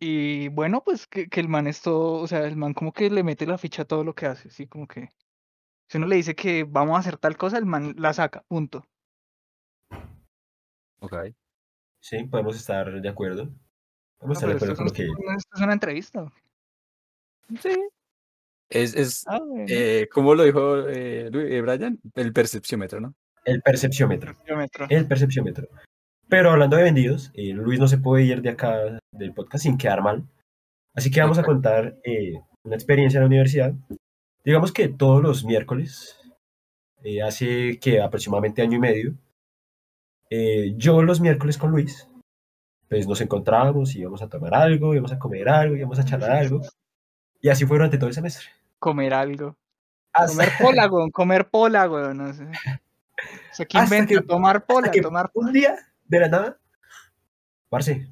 [0.00, 3.08] Y bueno, pues que, que el man es todo, o sea, el man como que
[3.10, 5.10] le mete la ficha a todo lo que hace, sí, como que
[5.92, 8.82] si uno le dice que vamos a hacer tal cosa, el man la saca, punto.
[11.00, 11.14] Ok.
[12.00, 13.50] Sí, podemos estar de acuerdo.
[14.18, 15.04] Podemos No, estar de acuerdo esto, con lo es- que.
[15.36, 16.32] esto es una entrevista.
[17.60, 17.76] Sí.
[18.70, 19.66] Es, es Ah, bueno.
[19.68, 23.14] eh, como lo dijo eh, eh, Brian, el percepciómetro, ¿no?
[23.44, 24.34] El percepciómetro.
[24.46, 24.86] Kilómetro.
[24.88, 25.68] El percepciómetro.
[26.28, 29.76] Pero hablando de vendidos, eh, Luis no se puede ir de acá del podcast sin
[29.76, 30.24] quedar mal.
[30.94, 33.74] Así que vamos a contar eh, una experiencia en la universidad.
[34.44, 36.18] Digamos que todos los miércoles,
[37.04, 39.14] eh, hace que aproximadamente año y medio,
[40.30, 42.08] eh, yo los miércoles con Luis,
[42.88, 46.30] pues nos encontrábamos y íbamos a tomar algo, íbamos a comer algo, íbamos a charlar
[46.32, 46.60] algo.
[47.40, 48.46] Y así fue durante todo el semestre.
[48.78, 49.56] Comer algo.
[50.12, 51.10] Hasta- Comer pola, weón.
[51.12, 52.16] Comer pola, weón.
[52.18, 52.44] No sé.
[52.44, 54.20] O sea, ¿qué Hasta inventa?
[54.20, 56.58] que- tomar pola, que tomar un día, de la nada,
[57.68, 58.08] parce,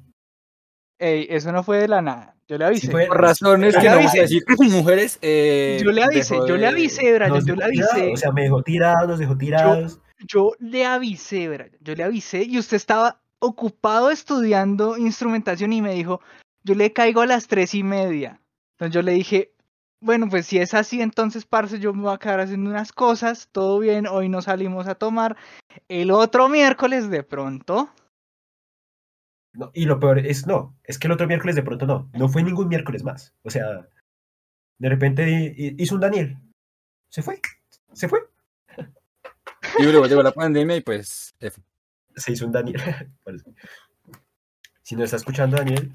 [0.97, 2.35] Ey, eso no fue de la nada.
[2.51, 2.91] Yo le avisé.
[3.07, 4.35] Por razones Yo que le no vamos a avisé.
[4.35, 5.17] decir mujeres.
[5.21, 7.45] eh, yo le avisé, yo le avisé, Brian.
[7.45, 8.11] Yo le avisé.
[8.11, 10.01] o sea, me dejó tirados, nos dejó tirados.
[10.27, 11.71] Yo le avisé, Brian.
[11.79, 16.19] Yo le avisé y usted estaba ocupado estudiando instrumentación y me dijo,
[16.65, 18.41] yo le caigo a las tres y media.
[18.73, 19.53] Entonces yo le dije,
[20.01, 23.47] bueno, pues si es así, entonces, parce, yo me voy a quedar haciendo unas cosas,
[23.53, 25.37] todo bien, hoy no salimos a tomar.
[25.87, 27.89] El otro miércoles, de pronto,
[29.53, 32.29] No, y lo peor es, no, es que el otro miércoles de pronto no, no
[32.29, 33.33] fue ningún miércoles más.
[33.43, 33.87] O sea,
[34.77, 36.37] de repente hi- hi- hizo un Daniel,
[37.09, 37.41] se fue,
[37.93, 38.21] se fue,
[39.77, 41.35] Y luego llegó la pandemia y pues.
[41.39, 41.61] F.
[42.15, 42.81] se hizo un Daniel.
[44.83, 45.93] Si no está escuchando Daniel,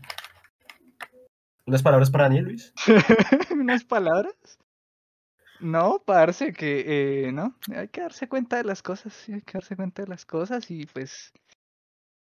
[1.66, 2.72] unas palabras para Daniel, Luis.
[3.50, 4.34] unas palabras.
[5.60, 9.74] No, parce, que eh, no, hay que darse cuenta de las cosas, hay que darse
[9.76, 11.32] cuenta de las cosas y pues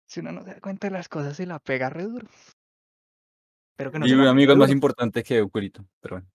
[0.07, 2.27] si uno no se da cuenta de las cosas se la pega re duro.
[3.77, 5.85] Pero que no Y mi amigo es más importante que Euculito.
[5.99, 6.27] Pero bueno.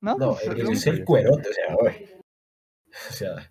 [0.00, 0.16] ¿no?
[0.16, 2.22] No, Pues, es el cuerote, o sea, uy.
[3.08, 3.50] o sea,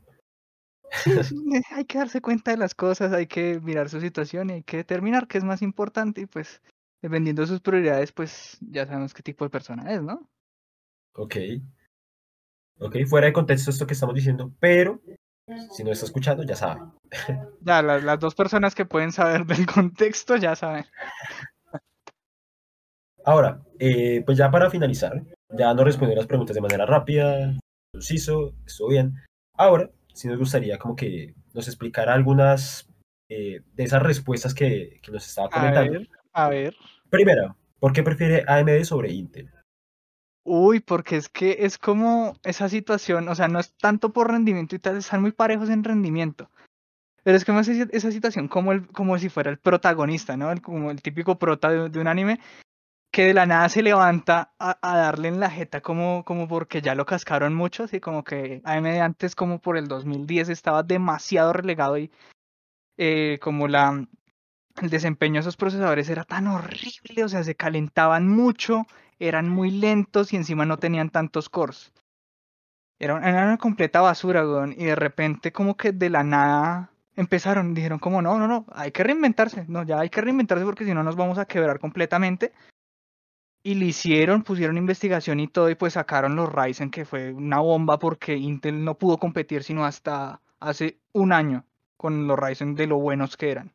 [1.72, 4.78] hay que darse cuenta de las cosas, hay que mirar su situación y hay que
[4.78, 6.62] determinar qué es más importante y pues
[7.02, 10.30] dependiendo de sus prioridades pues ya sabemos qué tipo de persona es, ¿no?
[11.14, 11.36] ok.
[12.80, 15.02] Ok, fuera de contexto esto que estamos diciendo, pero
[15.72, 16.82] si no está escuchando, ya sabe.
[17.62, 20.86] Ya, las, las dos personas que pueden saber del contexto ya saben.
[23.26, 27.58] Ahora, eh, pues ya para finalizar, ya nos respondió las preguntas de manera rápida,
[27.92, 29.16] conciso, estuvo bien.
[29.54, 32.88] Ahora, sí nos gustaría como que nos explicara algunas
[33.30, 35.92] eh, de esas respuestas que, que nos estaba A comentando.
[35.92, 36.76] ver, a ver.
[37.10, 39.52] Primera, ¿por qué prefiere AMD sobre Intel?
[40.50, 44.78] Uy, porque es que es como esa situación, o sea, no es tanto por rendimiento
[44.78, 46.50] y tal, están muy parejos en rendimiento.
[47.24, 50.50] Pero es como esa, esa situación como, el, como si fuera el protagonista, ¿no?
[50.52, 52.40] El- como el típico prota de, un anime
[53.12, 56.82] que de la nada se levanta a, a darle en la jeta como, como porque
[56.82, 61.52] ya lo cascaron mucho, así como que AMD antes como por el 2010 estaba demasiado
[61.52, 62.10] relegado y
[62.98, 64.08] eh, como la,
[64.82, 68.86] el desempeño de esos procesadores era tan horrible, o sea, se calentaban mucho,
[69.20, 71.94] eran muy lentos y encima no tenían tantos cores.
[73.00, 74.74] Era, era una completa basura, weón.
[74.74, 78.92] Y de repente como que de la nada empezaron, dijeron como no, no, no, hay
[78.92, 82.54] que reinventarse, no, ya hay que reinventarse porque si no nos vamos a quebrar completamente.
[83.64, 87.60] Y le hicieron, pusieron investigación y todo y pues sacaron los Ryzen que fue una
[87.60, 91.66] bomba porque Intel no pudo competir sino hasta hace un año
[91.98, 93.74] con los Ryzen de lo buenos que eran.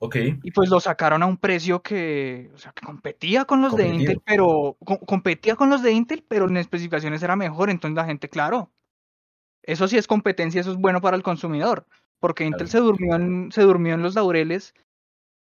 [0.00, 3.74] Ok, Y pues lo sacaron a un precio que, o sea, que competía con los
[3.76, 3.88] de.
[3.88, 7.68] Intel, pero co- competía con los de Intel, pero en especificaciones era mejor.
[7.70, 8.70] Entonces la gente, claro,
[9.62, 11.86] eso sí es competencia, eso es bueno para el consumidor,
[12.20, 14.74] porque Intel se durmió en, se durmió en los laureles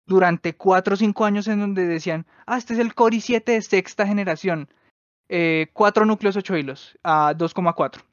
[0.05, 3.61] durante cuatro o cinco años en donde decían, ah, este es el Core i7 de
[3.61, 4.69] sexta generación,
[5.29, 8.03] eh, cuatro núcleos, ocho hilos, a 2,4.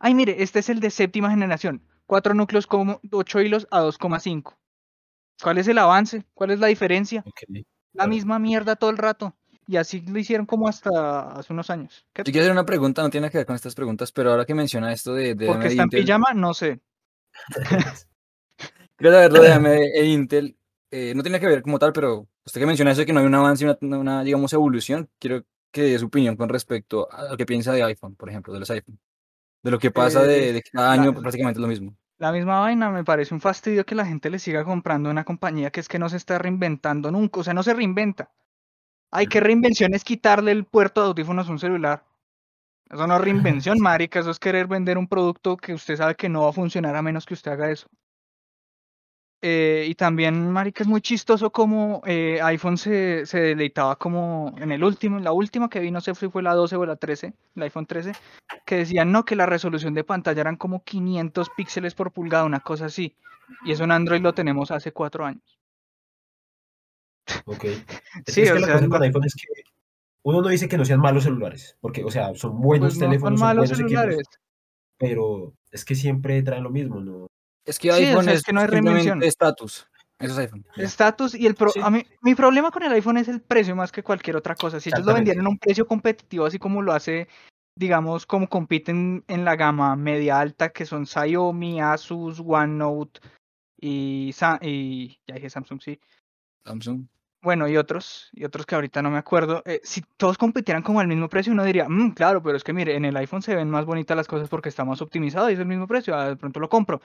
[0.00, 4.58] Ay, mire, este es el de séptima generación, cuatro núcleos, como ocho hilos a 2,5.
[5.42, 6.24] ¿Cuál es el avance?
[6.34, 7.24] ¿Cuál es la diferencia?
[7.92, 9.34] La misma mierda todo el rato.
[9.68, 12.06] Y así lo hicieron como hasta hace unos años.
[12.12, 12.22] ¿Qué?
[12.24, 14.54] Yo quiero hacer una pregunta, no tiene que ver con estas preguntas, pero ahora que
[14.54, 16.80] menciona esto de, de Porque AMD e está en Intel, pijama, no sé.
[18.96, 20.56] quiero saber lo de AMD e Intel.
[20.90, 23.20] eh, no tiene que ver como tal, pero usted que menciona eso de que no
[23.20, 27.30] hay un avance, una, una, digamos, evolución, quiero que dé su opinión con respecto a
[27.30, 28.98] lo que piensa de iPhone, por ejemplo, de los iPhone.
[29.62, 31.96] De lo que pasa de, Eh, de cada la- año prácticamente es lo mismo.
[32.18, 35.70] La misma vaina, me parece un fastidio que la gente le siga comprando una compañía
[35.70, 38.30] que es que no se está reinventando nunca, o sea, no se reinventa.
[39.10, 42.04] Ay, qué reinvención es quitarle el puerto de audífonos a un celular.
[42.88, 46.28] Eso no es reinvención, marica, eso es querer vender un producto que usted sabe que
[46.28, 47.88] no va a funcionar a menos que usted haga eso.
[49.42, 54.72] Eh, y también, marica, es muy chistoso como eh, iPhone se, se deleitaba como en
[54.72, 56.96] el último, en la última que vi, no sé si fue la 12 o la
[56.96, 58.12] 13, el iPhone 13,
[58.64, 62.60] que decían no, que la resolución de pantalla eran como 500 píxeles por pulgada, una
[62.60, 63.14] cosa así.
[63.64, 65.58] Y eso en Android lo tenemos hace cuatro años.
[67.44, 67.64] Ok.
[68.26, 69.46] Es, Sí, es que o la sea, cosa no- con iPhone es que
[70.22, 73.06] uno no dice que no sean malos celulares, porque, o sea, son buenos pues no
[73.06, 74.26] teléfonos, son son malos buenos equipos, celulares.
[74.98, 77.28] pero es que siempre traen lo mismo, ¿no?
[77.66, 79.86] Es que iPhone es es, que no hay simplemente estatus.
[80.18, 80.64] Eso es iPhone.
[80.76, 81.80] Estatus y el pro Sí.
[81.82, 84.80] a mí, mi problema con el iPhone es el precio más que cualquier otra cosa.
[84.80, 87.28] Si ellos lo vendieran a un precio competitivo, así como lo hace,
[87.76, 93.20] digamos, como compiten en la gama media alta, que son Xiaomi, Asus, OneNote
[93.78, 96.00] y, Sa- y ya dije Samsung, sí.
[96.64, 97.06] Samsung.
[97.42, 100.98] bueno, y otros, y otros que ahorita no me acuerdo, eh, si todos compitieran como
[100.98, 103.54] al mismo precio, uno diría, "Mm, claro, pero es que mire, en el iPhone se
[103.54, 106.28] ven más bonitas las cosas porque está más optimizado y es el mismo precio, ah,
[106.30, 107.00] de pronto lo compro.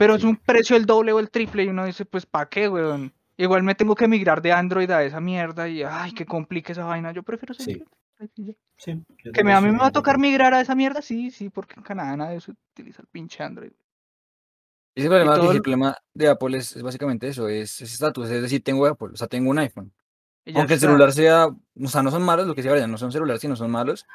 [0.00, 2.70] Pero es un precio el doble o el triple y uno dice, pues, ¿para qué,
[2.70, 3.12] weón?
[3.36, 6.84] Igual me tengo que migrar de Android a esa mierda y, ay, que complique esa
[6.84, 7.12] vaina.
[7.12, 7.84] Yo prefiero Sí.
[8.36, 8.54] ya.
[8.78, 11.30] Sí, Que me, a mí me va a de tocar migrar a esa mierda, sí,
[11.30, 13.72] sí, porque en Canadá nadie se utiliza el pinche Android.
[14.94, 18.30] Ese problema, todo el- el problema de Apple es, es básicamente eso, es es estatus,
[18.30, 19.92] es decir, tengo Apple, o sea, tengo un iPhone.
[20.46, 20.86] Ya Aunque el está.
[20.88, 23.70] celular sea, o sea, no son malos, lo que sea, no son celulares, sino son
[23.70, 24.06] malos,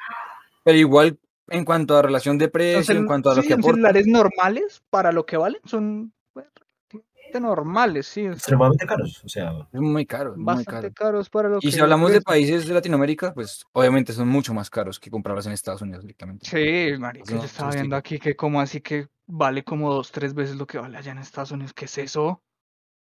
[0.64, 1.16] pero igual
[1.48, 4.06] en cuanto a relación de precio, en cuanto a lo sí, que son aporta, celulares
[4.06, 6.50] normales para lo que valen, son bueno,
[6.90, 10.94] relativamente normales, sí, son Extremadamente caros, o sea, es muy caro, es muy bastante caro.
[10.94, 14.52] caros para lo Y si que hablamos de países de Latinoamérica, pues obviamente son mucho
[14.54, 16.46] más caros que comprarlas en Estados Unidos directamente.
[16.46, 20.34] Sí, marica, no yo estaba viendo aquí que como así que vale como dos, tres
[20.34, 21.72] veces lo que vale allá en Estados Unidos.
[21.74, 22.42] ¿Qué es eso?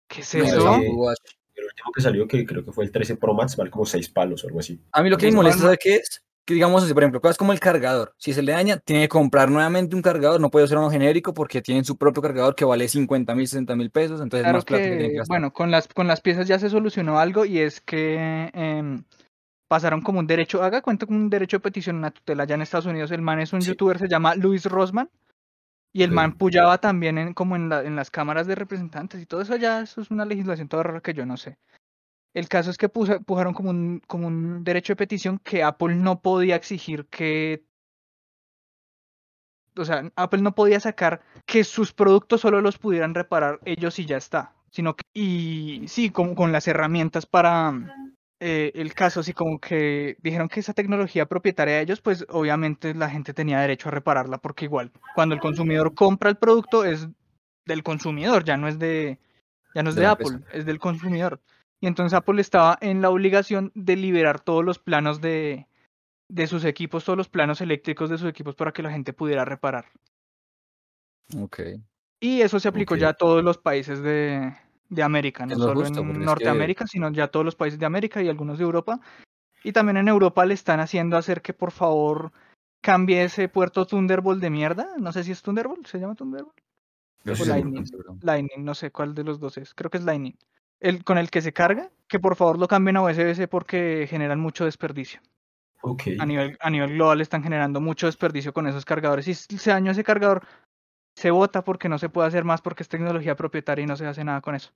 [0.09, 0.73] ¿Qué es los eso?
[0.95, 1.19] Watch.
[1.55, 4.09] el último que salió, que creo que fue el 13 Pro Max, vale como 6
[4.09, 4.81] palos o algo así.
[4.93, 6.25] A mí lo que me Pues, molesta, Palma- ¿sabe qué es?
[6.47, 8.15] Que digamos así, por ejemplo, cosas como el cargador.
[8.19, 11.33] Si se le daña, tiene que comprar nuevamente un cargador, no puede ser uno genérico
[11.35, 14.65] porque tienen su propio cargador que vale 50 mil, 60 mil pesos, entonces Claro más
[14.65, 15.35] plata que tienen que que, gastar.
[15.39, 19.05] bueno, con las, con las piezas ya se solucionó algo y es que em,
[19.69, 22.63] pasaron como un derecho, haga cuenta como un derecho de petición, una tutela allá en
[22.63, 23.11] Estados Unidos.
[23.13, 23.69] El man es un Sí.
[23.69, 25.09] youtuber, se llama Luis Rosman.
[25.93, 29.27] Y el man puyaba también en, como en, la- en las cámaras de representantes y
[29.27, 31.59] todo eso ya, eso es una legislación toda rara que yo no sé.
[32.35, 36.21] El caso es que pujaron como un, como un derecho de petición que Apple no
[36.21, 37.65] podía exigir que...
[39.77, 44.07] O sea, Apple no podía sacar que sus productos solo los pudieran reparar ellos y
[44.07, 44.53] ya está.
[44.71, 45.03] Sino que...
[45.13, 47.73] Y sí, como con las herramientas para...
[48.41, 52.95] eh, el caso, así como que dijeron que esa tecnología propietaria de ellos, pues obviamente
[52.95, 57.07] la gente tenía derecho a repararla porque igual, cuando el consumidor compra el producto es
[57.67, 59.19] del consumidor, ya no es de,
[59.75, 61.41] ya no es De Apple, es del consumidor.
[61.81, 65.67] Y entonces Apple estaba en la obligación de liberar todos los planos de,
[66.29, 69.45] de sus equipos, todos los planos eléctricos de sus equipos para que la gente pudiera
[69.45, 69.87] reparar.
[71.37, 71.61] Ok.
[72.21, 74.55] Y eso se aplicó ya a todos los países de,
[74.91, 77.87] de América, no Es lo solo en es Norteamérica, sino ya todos los países de
[77.87, 79.01] América y algunos de Europa.
[79.65, 82.33] Y también en Europa le están haciendo hacer que por favor
[82.83, 84.89] cambie ese puerto Thunderbolt de mierda.
[84.99, 86.59] No sé si es Thunderbolt, ¿se llama Thunderbolt?
[87.27, 87.85] O Lightning.
[88.23, 89.75] Lightning, no sé cuál de los dos es.
[89.75, 90.37] Creo que es Lightning.
[90.81, 94.41] El con el que se carga, que por favor lo cambien a USB-C porque generan
[94.41, 95.21] mucho desperdicio.
[95.83, 96.03] Ok.
[96.19, 99.25] A nivel, a nivel global están generando mucho desperdicio con esos cargadores.
[99.25, 100.47] Si se dañó ese cargador,
[101.15, 104.07] se bota porque no se puede hacer más porque es tecnología propietaria y no se
[104.07, 104.73] hace nada con eso.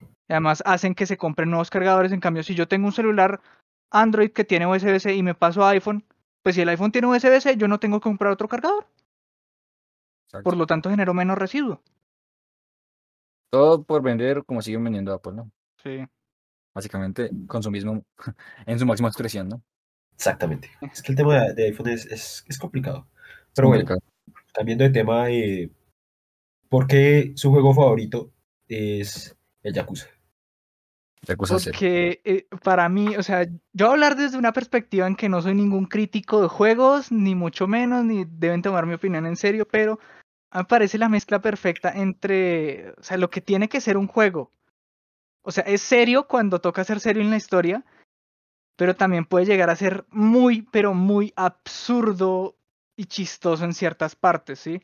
[0.00, 2.12] Y además hacen que se compren nuevos cargadores.
[2.12, 3.40] En cambio, si yo tengo un celular
[3.90, 6.04] Android que tiene USB-C y me paso a iPhone,
[6.42, 8.86] pues si el iPhone tiene USB-C, yo no tengo que comprar otro cargador.
[10.26, 10.44] Exacto.
[10.44, 11.80] Por lo tanto, genero menos residuo.
[13.50, 15.50] Todo por vender como siguen vendiendo Apple, ¿no?
[15.82, 16.04] Sí.
[16.74, 18.04] Básicamente, consumismo
[18.66, 19.62] en su máxima expresión, ¿no?
[20.14, 20.70] Exactamente.
[20.92, 23.06] Es que el tema de, iPhone es, es, es complicado.
[23.16, 23.84] Es Pero bueno,
[24.52, 25.70] cambiando de tema, eh,
[26.68, 28.32] ¿por qué su juego favorito
[28.66, 30.08] es el Yakuza?
[31.22, 31.58] Yakuza.
[31.62, 35.28] Porque eh, para mí, o sea, yo voy a hablar desde una perspectiva en que
[35.28, 39.36] no soy ningún crítico de juegos, ni mucho menos, ni deben tomar mi opinión en
[39.36, 39.98] serio, pero
[40.52, 44.52] me parece la mezcla perfecta entre, o sea, lo que tiene que ser un juego.
[45.42, 47.84] O sea, es serio cuando toca ser serio en la historia,
[48.76, 52.56] pero también puede llegar a ser muy, pero muy absurdo
[52.96, 54.82] y chistoso en ciertas partes, ¿sí?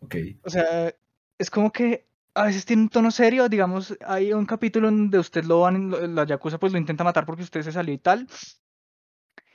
[0.00, 0.16] Ok.
[0.44, 0.94] O sea,
[1.38, 5.44] es como que a veces tiene un tono serio, digamos, hay un capítulo donde usted
[5.44, 8.26] lo van, la Yakuza pues lo intenta matar porque usted se salió y tal,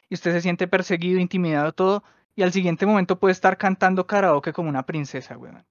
[0.10, 2.04] y usted se siente perseguido, intimidado, todo,
[2.38, 5.66] y al siguiente momento puede estar cantando karaoke como una princesa, weón.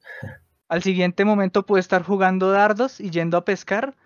[0.68, 3.96] Al siguiente momento puede estar jugando dardos y yendo a pescar,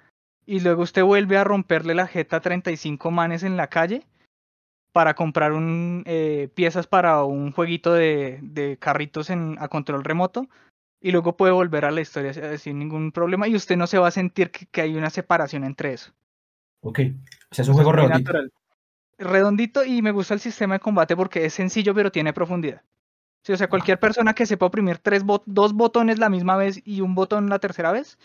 [0.47, 4.07] y luego usted vuelve a romperle la jeta a 35 manes en la calle
[4.93, 10.49] para comprar un, eh, piezas para un jueguito de, de carritos en, a control remoto
[11.01, 13.99] y luego puede volver a la historia eh, sin ningún problema y usted no se
[13.99, 16.13] va a sentir que, que hay una separación entre eso.
[16.83, 17.01] Ok.
[17.51, 18.25] O sea, es un juego muy
[19.19, 19.85] redondito.
[19.85, 22.83] y me gusta el sistema de combate porque es sencillo pero tiene profundidad.
[23.43, 26.81] Sí, o sea, cualquier persona que sepa oprimir tres bot- dos botones la misma vez
[26.85, 28.19] y un botón la tercera vez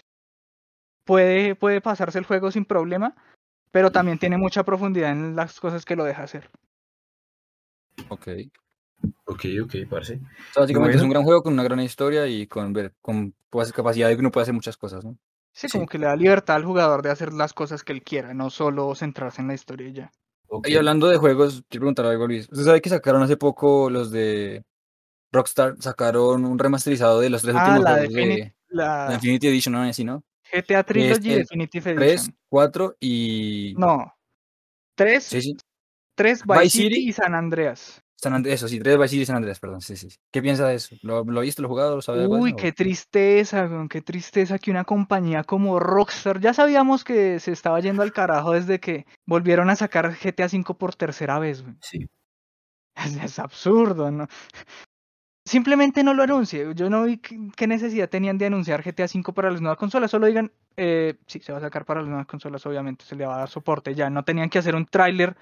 [1.06, 3.16] puede, puede pasarse el juego sin problema,
[3.72, 6.50] pero también tiene mucha profundidad en las cosas que lo deja hacer.
[8.10, 8.28] Ok.
[9.26, 10.16] Ok, ok, parce.
[10.16, 13.34] O sea, básicamente es un gran juego con una gran historia y con, ver, con
[13.50, 15.18] pues, capacidad de que uno puede hacer muchas cosas, ¿no?
[15.52, 15.78] Sí, Sí.
[15.78, 18.50] como que le da libertad al jugador de hacer las cosas que él quiera, no
[18.50, 20.12] solo centrarse en la historia y ya.
[20.48, 20.68] Ok.
[20.70, 22.48] Y hablando de juegos, quiero preguntarle algo Luis.
[22.52, 24.64] ¿Usted sabe que sacaron hace poco los de
[25.32, 25.76] Rockstar?
[25.80, 29.48] Sacaron un remasterizado de los tres Ah, últimos la juegos Defini- de la la Infinity
[29.48, 29.82] Edition, ¿no?
[29.82, 30.24] Así, ¿no?
[30.52, 32.38] GTA Trilogy el Definitive 3, Edition.
[32.50, 33.74] 4 y...
[33.78, 34.14] No.
[34.96, 35.58] 3, Sí, sí.
[36.16, 37.10] 3 Vice, Vice City City.
[37.10, 38.02] y San Andreas.
[38.20, 39.82] San Andrés, eso sí, 3 Vice City y San Andrés, perdón.
[39.82, 40.10] Sí, sí.
[40.10, 40.18] sí.
[40.32, 40.96] ¿Qué piensa de eso?
[41.04, 44.58] ¿Lo, lo viste, lo jugado, lo sabe algo de Uy, qué tristeza, weón, qué tristeza
[44.58, 49.06] que una compañía como Rockstar, ya sabíamos que se estaba yendo al carajo desde que
[49.26, 51.78] volvieron a sacar GTA V por tercera vez, weón.
[51.82, 52.08] Sí.
[52.96, 54.28] Es, es absurdo, ¿no?
[55.46, 56.74] Simplemente no lo anuncie.
[56.76, 60.12] Yo no vi qué qué necesidad tenían de anunciar GTA V para las nuevas consolas.
[60.12, 63.26] Solo digan, eh, sí, se va a sacar para las nuevas consolas, obviamente, se le
[63.26, 63.96] va a dar soporte.
[63.96, 65.38] Ya no tenían que hacer un tráiler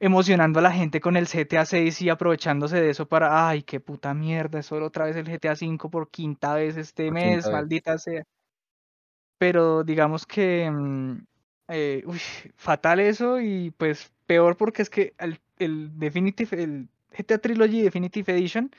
[0.00, 3.80] emocionando a la gente con el GTA 6 y aprovechándose de eso para, ay, qué
[3.80, 7.44] puta mierda, es solo otra vez el GTA 5 por quinta vez este Por mes,
[7.44, 7.52] vez.
[7.52, 8.24] maldita sea.
[9.38, 11.26] Pero digamos que, mm,
[11.68, 12.20] eh, uy,
[12.56, 18.32] fatal eso y pues peor porque es que el, el Definitive, el GTA Trilogy Definitive
[18.32, 18.70] Edition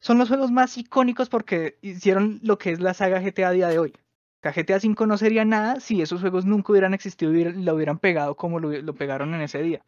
[0.00, 3.68] son los juegos más icónicos porque hicieron lo que es la saga GTA a día
[3.68, 3.92] de hoy.
[3.92, 7.74] O sea, GTA 5 no sería nada si esos juegos nunca hubieran existido y lo
[7.74, 9.82] hubieran pegado como lo, lo pegaron en ese día.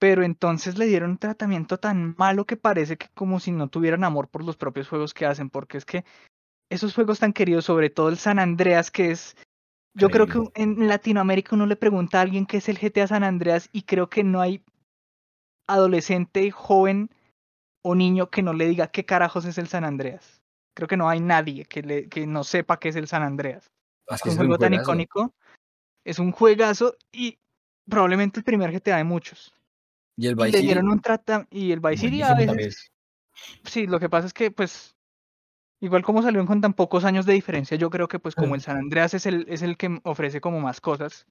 [0.00, 4.02] Pero entonces le dieron un tratamiento tan malo que parece que como si no tuvieran
[4.02, 6.04] amor por los propios juegos que hacen, porque es que
[6.70, 9.36] esos juegos tan queridos, sobre todo el San Andreas, que es
[9.94, 13.24] yo creo que en Latinoamérica uno le pregunta a alguien qué es el GTA San
[13.24, 14.64] Andreas y creo que no hay
[15.66, 17.10] adolescente, joven
[17.82, 20.40] o niño que no le diga qué carajos es el San Andreas.
[20.74, 23.70] Creo que no hay nadie que, le, que no sepa qué es el San Andreas.
[24.08, 25.34] Es un juego tan icónico,
[26.04, 27.38] es un juegazo y
[27.88, 29.52] probablemente el primer GTA de muchos.
[30.20, 31.02] Y el Y Vice le City, dieron un
[31.50, 32.92] y el Vice City a veces.
[33.64, 34.94] Sí, lo que pasa es que pues
[35.80, 38.60] igual como salieron con tan pocos años de diferencia, yo creo que pues como el
[38.60, 41.26] San Andreas es el es el que ofrece como más cosas,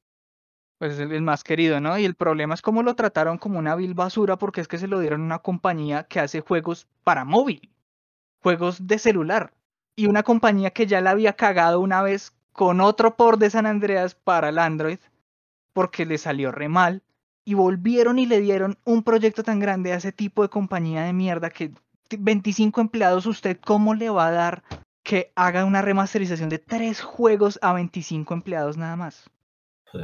[0.80, 1.99] pues es el, el más querido, ¿no?
[1.99, 4.88] Y el problema es cómo lo trataron como una vil basura porque es que se
[4.88, 7.69] lo dieron a una compañía que hace juegos para móvil,
[8.41, 9.54] juegos de celular
[9.95, 13.67] y una compañía que ya la había cagado una vez con otro por de San
[13.67, 14.97] Andreas para el Android
[15.73, 17.04] porque le salió re mal
[17.50, 21.14] y volvieron y le dieron un proyecto tan grande a ese tipo de compañía de
[21.14, 21.70] mierda que
[22.08, 24.64] t- 25 empleados, ¿usted cómo le va a dar
[25.02, 29.32] que haga una remasterización de tres juegos a 25 empleados nada más?
[29.92, 29.98] Sí.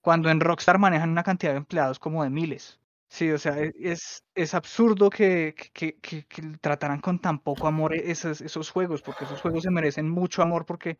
[0.00, 2.80] Cuando en Rockstar manejan una cantidad de empleados como de miles.
[3.08, 7.68] Sí, o sea, e- es, es absurdo que, que, que- que trataran con tan poco
[7.68, 10.98] amor e- esos, esos juegos, porque esos juegos se merecen mucho amor porque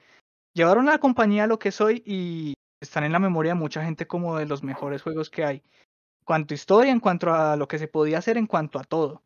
[0.55, 3.85] llevaron a la compañía a lo que soy y están en la memoria de mucha
[3.85, 5.57] gente como de los mejores juegos que hay.
[5.57, 8.85] En cuanto a historia, en cuanto a lo que se podía hacer, en cuanto a
[8.85, 9.23] todo.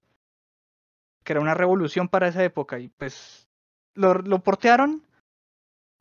[1.22, 3.48] Que era una revolución para esa época y pues
[3.94, 5.06] lo, lo portearon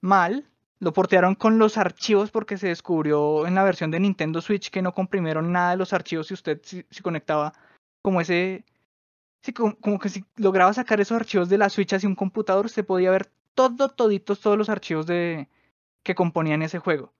[0.01, 0.49] mal.
[0.79, 4.81] Lo portearon con los archivos porque se descubrió en la versión de Nintendo Switch que
[4.81, 7.53] no comprimieron nada de los archivos si usted si, si conectaba
[8.01, 8.65] como ese...
[9.41, 12.65] Sí, como, como que si lograba sacar esos archivos de la Switch hacia un computador,
[12.65, 15.49] usted podía ver todo, toditos, todos los archivos de,
[16.03, 17.13] que componían ese juego.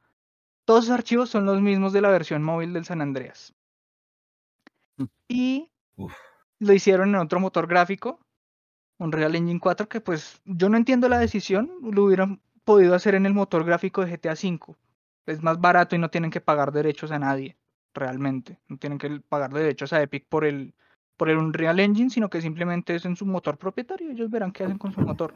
[0.66, 3.54] Todos esos archivos son los mismos de la versión móvil del San Andreas.
[4.98, 5.06] Mm.
[5.28, 6.14] Y Uf.
[6.60, 8.20] lo hicieron en otro motor gráfico,
[8.98, 13.16] un Real Engine 4, que pues yo no entiendo la decisión, lo hubieran podido hacer
[13.16, 14.76] en el motor gráfico de GTA V.
[15.26, 17.58] Es más barato y no tienen que pagar derechos a nadie,
[17.94, 18.60] realmente.
[18.68, 20.74] No tienen que pagar derechos a Epic por el,
[21.18, 24.12] por el Unreal Engine, sino que simplemente es en su motor propietario.
[24.12, 25.36] Ellos verán qué hacen con su motor.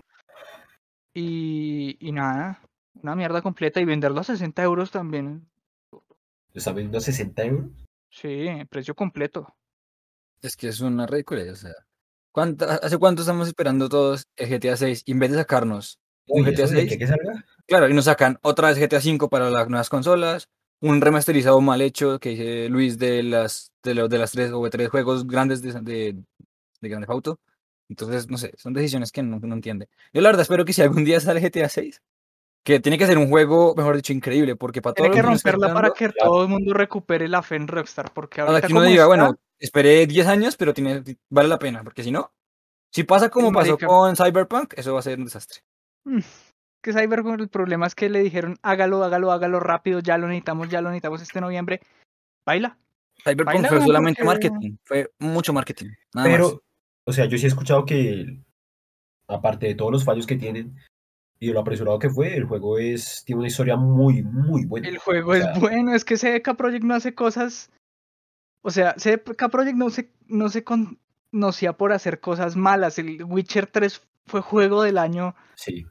[1.13, 2.62] Y, y nada,
[3.03, 3.79] una mierda completa.
[3.81, 5.47] Y venderlo a 60 euros también.
[5.91, 6.01] ¿Lo
[6.53, 7.69] está vendiendo a 60 euros?
[8.10, 9.55] Sí, precio completo.
[10.41, 11.73] es que es una ridiculez, o sea.
[12.31, 15.03] ¿cuánta- ¿Hace cuánto estamos esperando todos el GTA 6?
[15.05, 17.45] Y en vez de sacarnos un Uy, GTA ¿eso de 6, qué que salga?
[17.67, 21.81] claro, y nos sacan otra vez GTA 5 para las nuevas consolas, un remasterizado mal
[21.81, 25.25] hecho que dice Luis de las de, los de las tres o de tres juegos
[25.27, 26.23] grandes de, de,
[26.81, 27.39] de Grand Theft Auto.
[27.89, 29.89] Entonces, no sé, son decisiones que no, no entiende.
[30.13, 32.01] Yo la verdad espero que si algún día sale GTA 6,
[32.67, 35.30] que tiene que ser un juego, mejor dicho, increíble, porque para todo Tiene lo que
[35.30, 36.32] romperla para que claro.
[36.32, 38.12] todo el mundo recupere la fe en Rockstar.
[38.13, 41.82] Porque ahorita que uno diga, está, bueno, esperé 10 años, pero tiene, vale la pena,
[41.82, 42.34] porque si no,
[42.91, 43.88] si pasa como pasó marica.
[43.88, 45.62] con Cyberpunk, eso va a ser un desastre.
[46.03, 46.19] Mm,
[46.84, 50.67] que Cyberpunk el problema es que le dijeron hágalo, hágalo, hágalo rápido, ya lo necesitamos,
[50.67, 51.79] ya lo necesitamos este noviembre.
[52.46, 52.77] Baila.
[53.23, 56.58] Cyberpunk Baila, fue solamente porque- marketing, fue mucho marketing, nada Pero, más.
[57.06, 58.42] o sea, yo sí he escuchado que,
[59.29, 60.75] aparte de todos los fallos que tienen
[61.40, 64.88] y lo apresurado que fue, el juego es tiene una historia muy, muy buena.
[64.88, 67.69] El juego O sea, es bueno, es que CDK Project no hace cosas.
[68.62, 72.98] O sea, CDK Project no se, no se conocía por hacer cosas malas.
[73.00, 75.35] El Witcher 3 fue juego del año.
[75.56, 75.85] Sí,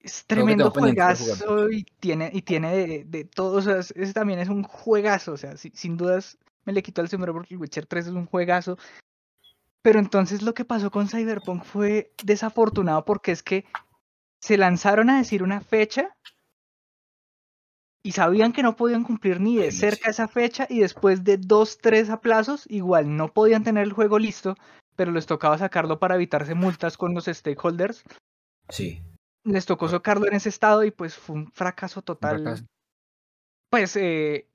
[0.00, 3.58] Es tremendo juegazo y tiene, y tiene de, de todo.
[3.58, 5.32] O sea, es- ese también es un juegazo.
[5.32, 8.12] O sea, si- sin dudas me le quitó el sombrero porque el Witcher 3 es
[8.12, 8.78] un juegazo.
[9.82, 13.64] Pero entonces lo que pasó con Cyberpunk fue desafortunado porque es que
[14.42, 16.16] se lanzaron a decir una fecha
[18.04, 21.78] y sabían que no podían cumplir ni de cerca esa fecha y después de dos,
[21.78, 24.56] tres aplazos, igual no podían tener el juego listo,
[24.96, 28.02] pero les tocaba sacarlo para evitarse multas con los stakeholders.
[28.68, 29.00] Sí.
[29.44, 32.42] Les tocó sacarlo en ese estado y pues fue un fracaso Un total.
[32.42, 32.64] fracaso.
[33.70, 34.48] Pues eh,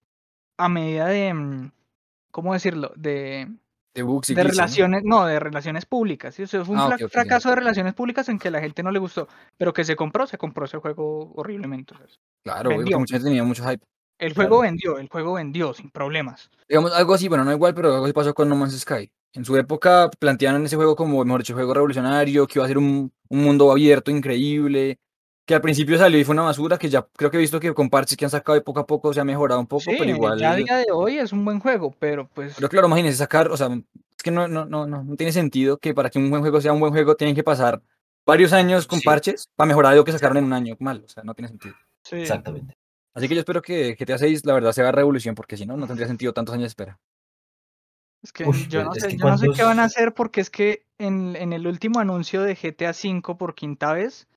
[0.58, 1.72] a medida de, mm,
[2.32, 2.92] ¿cómo decirlo?
[2.98, 3.48] De,
[3.94, 6.36] De relaciones, no, de relaciones públicas.
[6.36, 6.44] ¿sí?
[6.44, 8.92] O sea, fue un Ah, fracaso de relaciones públicas en que a la gente no
[8.92, 9.28] le gustó,
[9.58, 11.96] pero que se compró, se compró ese juego horriblemente.
[11.96, 12.06] o sea,
[12.44, 13.00] Claro, vendió.
[13.00, 13.84] mucha gente tenía mucho hype.
[14.20, 14.50] El Claro.
[14.50, 16.50] juego vendió, el juego vendió sin problemas.
[16.70, 19.12] Digamos, algo así, bueno, no igual, pero algo así pasó con No Man's Sky.
[19.34, 22.78] En su época plantearon ese juego como, mejor dicho, juego revolucionario, que iba a ser
[22.78, 25.00] un, un mundo abierto, increíble,
[25.48, 27.74] que al principio salió y fue una basura, que ya creo que he visto que
[27.74, 29.95] con parches que han sacado y poco a poco se ha mejorado un poco, Sí,
[29.98, 30.38] pero igual...
[30.38, 33.50] ya a día de hoy es un buen juego, pero pues Pero claro, imagínense sacar,
[33.50, 36.30] o sea, es que no, no, no, no, no tiene sentido que para que un
[36.30, 37.82] buen juego sea un buen juego tienen que pasar
[38.26, 39.06] varios años con Sí.
[39.06, 41.76] parches para mejorar algo que sacaron en un año mal, o sea, no tiene sentido.
[42.04, 42.18] sí.
[42.18, 42.76] Exactamente.
[43.14, 45.88] Así que yo espero que GTA 6 la verdad sea revolución, porque si no, no
[45.88, 47.00] tendría sentido tantos años de espera.
[48.22, 50.41] Es que yo no es sé, que yo no sé qué van a hacer porque
[50.41, 54.28] es que en, en el último anuncio de GTA V por quinta vez,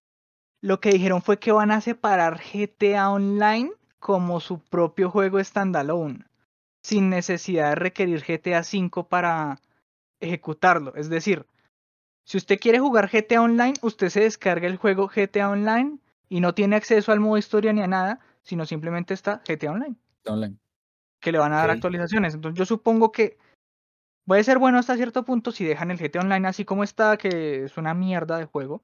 [0.63, 6.27] lo que dijeron fue que van a separar GTA Online como su propio juego standalone,
[6.83, 9.61] sin necesidad de requerir GTA V para
[10.21, 10.95] ejecutarlo.
[10.95, 11.47] Es decir,
[12.25, 15.99] si usted quiere jugar GTA Online, usted se descarga el juego GTA Online
[16.29, 19.97] y no tiene acceso al modo historia ni a nada, sino simplemente está GTA Online
[20.27, 20.57] online.
[21.21, 22.35] que le van a dar actualizaciones.
[22.35, 23.39] Entonces yo supongo que
[24.27, 27.65] puede ser bueno hasta cierto punto si dejan el GTA Online así como está, que
[27.65, 28.83] es una mierda de juego.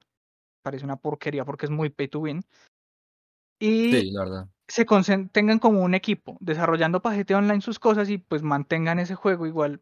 [0.67, 2.43] Parece una porquería porque es muy pay to win.
[3.57, 4.47] Y Sí, la verdad.
[4.67, 4.83] se
[5.31, 9.79] tengan como un equipo desarrollando GTA Online sus cosas y pues mantengan ese juego igual.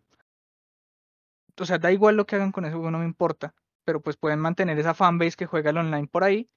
[1.59, 3.55] O sea, da igual lo que hagan con ese juego, no me importa.
[3.83, 6.51] Pero pues pueden mantener esa fanbase que juega el online por ahí.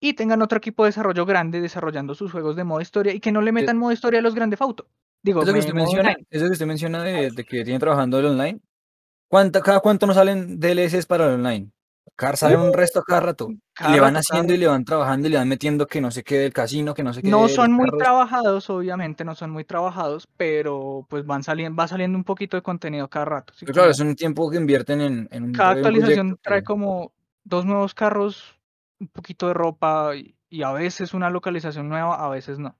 [0.00, 3.32] Y tengan otro equipo de desarrollo grande desarrollando sus juegos de modo historia y que
[3.32, 4.88] no le metan modo historia a los Grande Auto.
[5.22, 8.24] Digo, Eso que usted menciona, eso que usted menciona de, de que tiene trabajando el
[8.24, 8.62] online.
[9.28, 11.70] ¿Cuánta, cada cuánto nos salen DLCs para el online?
[12.14, 13.48] Cada, sale un resto cada rato.
[13.50, 15.86] Y Cada le van rato, cada haciendo y le van trabajando y le van metiendo
[15.86, 17.98] que no sé qué del casino, que no sé qué No son muy carros.
[18.02, 22.62] trabajados, obviamente, no son muy trabajados, pero pues van saliendo, va saliendo un poquito de
[22.62, 23.54] contenido cada rato.
[23.54, 23.64] ¿sí?
[23.64, 27.12] Pero claro, es un tiempo que invierten en, en un, cada actualización proyecto trae como
[27.44, 28.54] dos nuevos carros,
[29.00, 32.76] un poquito de ropa y, y a veces una localización nueva, a veces no.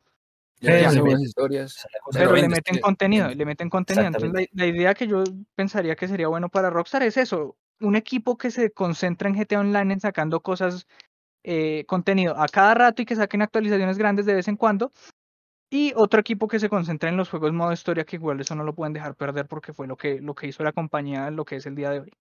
[0.60, 1.86] ya Pero hace le buenas meten- historias.
[2.12, 4.06] Pero Pero le meten que contenido, le meten contenido.
[4.06, 5.24] Entonces la, la idea que yo
[5.56, 9.60] pensaría que sería bueno para Rockstar es eso, un equipo que se concentra en GTA
[9.60, 10.86] Online en sacando cosas,
[11.44, 14.92] eh, contenido a cada rato y que saquen actualizaciones grandes de vez en cuando.
[15.70, 18.62] Y otro equipo que se concentra en los juegos modo historia, que igual eso no
[18.62, 21.56] lo pueden dejar perder porque fue lo que, lo que hizo la compañía lo que
[21.56, 22.12] es el día de hoy.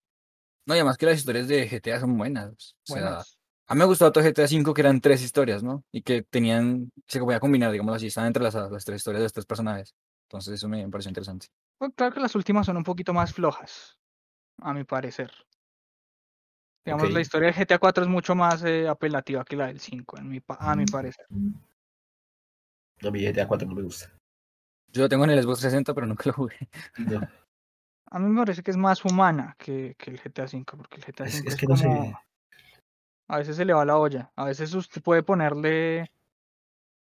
[0.64, 2.76] No, y además que las historias de GTA son buenas.
[2.88, 3.38] O sea, Buenas.
[3.66, 5.84] a mí me gustó otro GTA V que eran tres historias, ¿no?
[5.92, 9.32] Y que tenían, se podía combinar, digamos así, estaban entrelazadas las tres historias de los
[9.32, 9.94] tres personajes.
[10.28, 11.48] Entonces eso me pareció interesante.
[11.76, 13.98] Pues claro que las últimas son un poquito más flojas,
[14.62, 15.30] a mi parecer.
[16.84, 20.18] Digamos, la historia de GTA 4 es mucho más eh, apelativa que la del 5,
[20.18, 21.26] en mi pa- a mi parecer.
[21.30, 24.10] No, mi GTA 4 no me gusta.
[24.88, 26.56] Yo lo tengo en el Xbox 60, pero nunca lo jugué.
[26.98, 27.20] No,
[28.10, 31.04] A mí me parece que es más humana que, que el GTA 5, porque el
[31.04, 31.84] GTA es, 5 es es, que no sé.
[31.86, 32.20] como...
[33.28, 34.32] A veces se le va la olla.
[34.36, 36.10] A veces usted puede ponerle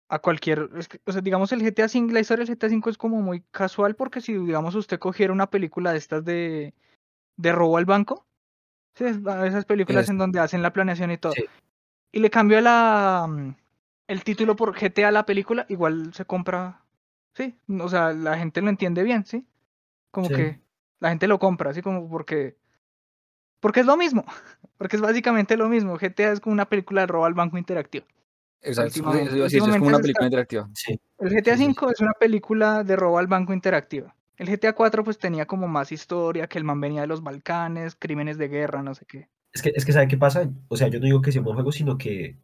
[0.09, 0.69] a cualquier...
[0.77, 3.21] es que, o sea, digamos, el GTA 5, la historia del GTA 5 es como
[3.21, 6.73] muy casual porque si, digamos, usted cogiera una película de estas de,
[7.35, 8.26] de robo al banco,
[8.97, 9.05] ¿sí?
[9.05, 11.45] Esas películas Es- en donde hacen la planeación y todo, Sí.
[12.11, 13.55] y le cambia la, mm,
[14.07, 16.81] el título por GTA la película, igual se compra,
[17.33, 19.45] sí, o sea, la gente lo entiende bien, ¿sí?
[20.11, 20.33] Como Sí.
[20.35, 20.59] que
[20.99, 22.57] la gente lo compra, así como porque
[23.59, 24.23] porque es lo mismo,
[24.77, 25.97] porque es básicamente lo mismo.
[25.97, 28.05] GTA es como una película de robo al banco interactivo.
[28.61, 30.69] Exacto, eso es como una película interactiva.
[30.73, 34.15] Sí, El GTA V es una película de robo al banco interactiva.
[34.37, 37.95] El GTA 4 pues tenía como más historia, que el man venía de los Balcanes,
[37.95, 39.29] crímenes de guerra, no sé qué.
[39.53, 40.49] es que, es que ¿sabe qué pasa?
[40.67, 42.37] O sea, yo no digo que sea un buen juego, sino que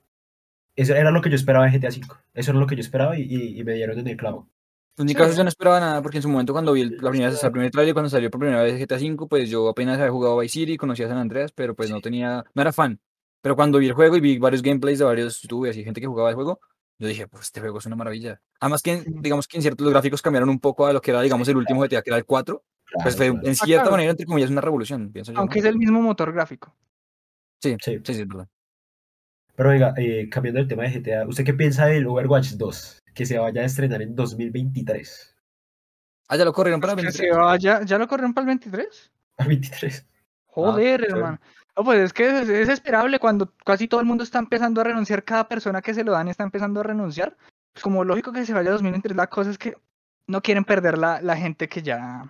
[0.75, 2.17] eso era lo que yo esperaba de GTA 5.
[2.33, 4.49] Eso era lo que yo esperaba y, y- y me dieron en el clavo.
[4.97, 5.15] En mi Sí.
[5.15, 7.51] caso yo no esperaba nada porque en su momento cuando vi el, la primera, el
[7.51, 10.53] primer trailer cuando salió por primera vez GTA V, pues yo apenas había jugado Vice
[10.53, 12.99] City, conocía a San Andreas, pero pues no tenía, no era fan.
[13.41, 16.07] Pero cuando vi el juego y vi varios gameplays de varios youtubers y gente que
[16.07, 16.59] jugaba el juego,
[16.99, 18.41] yo dije, pues este juego es una maravilla.
[18.59, 21.21] Además que digamos que en ciertos los gráficos cambiaron un poco a lo que era
[21.21, 22.63] digamos el último GTA, que era el 4,
[23.03, 23.47] pues Claro, fue claro.
[23.47, 23.91] en cierta claro.
[23.91, 25.39] manera entre comillas una revolución, pienso yo.
[25.39, 26.75] Aunque es el mismo motor gráfico.
[27.61, 27.97] Sí, Sí.
[28.03, 28.47] sí, sí, es verdad.
[29.55, 33.03] Pero venga, eh, cambiando el tema de GTA, ¿usted qué piensa del Overwatch 2?
[33.13, 35.35] Que se vaya a estrenar en 2023.
[36.27, 37.29] Ah, ya lo corrieron para Que 23.
[37.29, 39.11] se vaya- ¿Ya lo corrieron para el 23?
[39.37, 40.07] Al 23.
[40.47, 41.39] Joder, hermano.
[41.75, 44.83] No, pues es que es, es esperable cuando casi todo el mundo está empezando a
[44.83, 47.35] renunciar, cada persona que se lo dan está empezando a renunciar.
[47.81, 49.75] como lógico que se vaya a 2023, la cosa es que
[50.27, 52.25] no quieren perder la, la gente que ya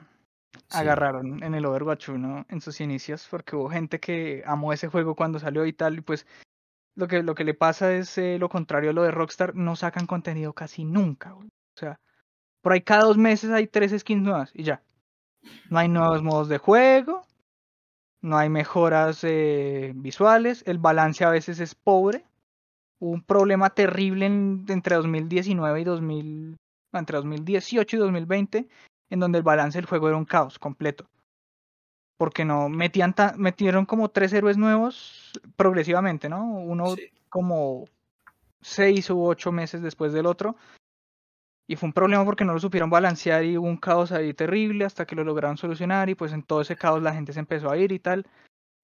[0.69, 0.77] Sí.
[0.77, 5.15] agarraron en el Overwatch 1 en sus inicios, porque hubo gente que amó ese juego
[5.15, 6.25] cuando salió y tal, y pues
[6.95, 9.75] lo que, lo que le pasa es eh, lo contrario a lo de Rockstar, no
[9.75, 11.31] sacan contenido casi nunca.
[11.31, 11.47] güey.
[11.47, 11.99] O sea,
[12.61, 14.81] por ahí cada dos meses hay tres skins nuevas y ya.
[15.69, 17.25] No hay nuevos modos de juego,
[18.23, 22.23] no hay mejoras eh, visuales, el balance a veces es pobre.
[22.99, 26.57] Hubo un problema terrible en- entre 2019 y 2000,
[26.93, 28.67] no, entre 2018 y 2020,
[29.09, 31.05] en donde el balance del juego era un caos completo.
[32.17, 36.45] Porque no metían ta- metieron como tres héroes nuevos progresivamente, ¿no?
[36.45, 37.09] Uno Sí.
[37.29, 37.85] como
[38.61, 40.55] seis u ocho meses después del otro.
[41.67, 44.85] Y fue un problema porque no lo supieron balancear y hubo un caos ahí terrible
[44.85, 47.71] hasta que lo lograron solucionar y pues en todo ese caos la gente se empezó
[47.71, 48.27] a ir y tal.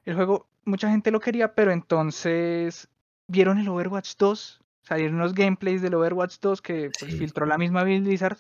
[0.06, 2.88] El juego, mucha gente lo quería, pero entonces
[3.28, 7.18] vieron el Overwatch 2, salieron unos gameplays del Overwatch 2 que pues, Sí.
[7.18, 8.38] filtró la misma Blizzard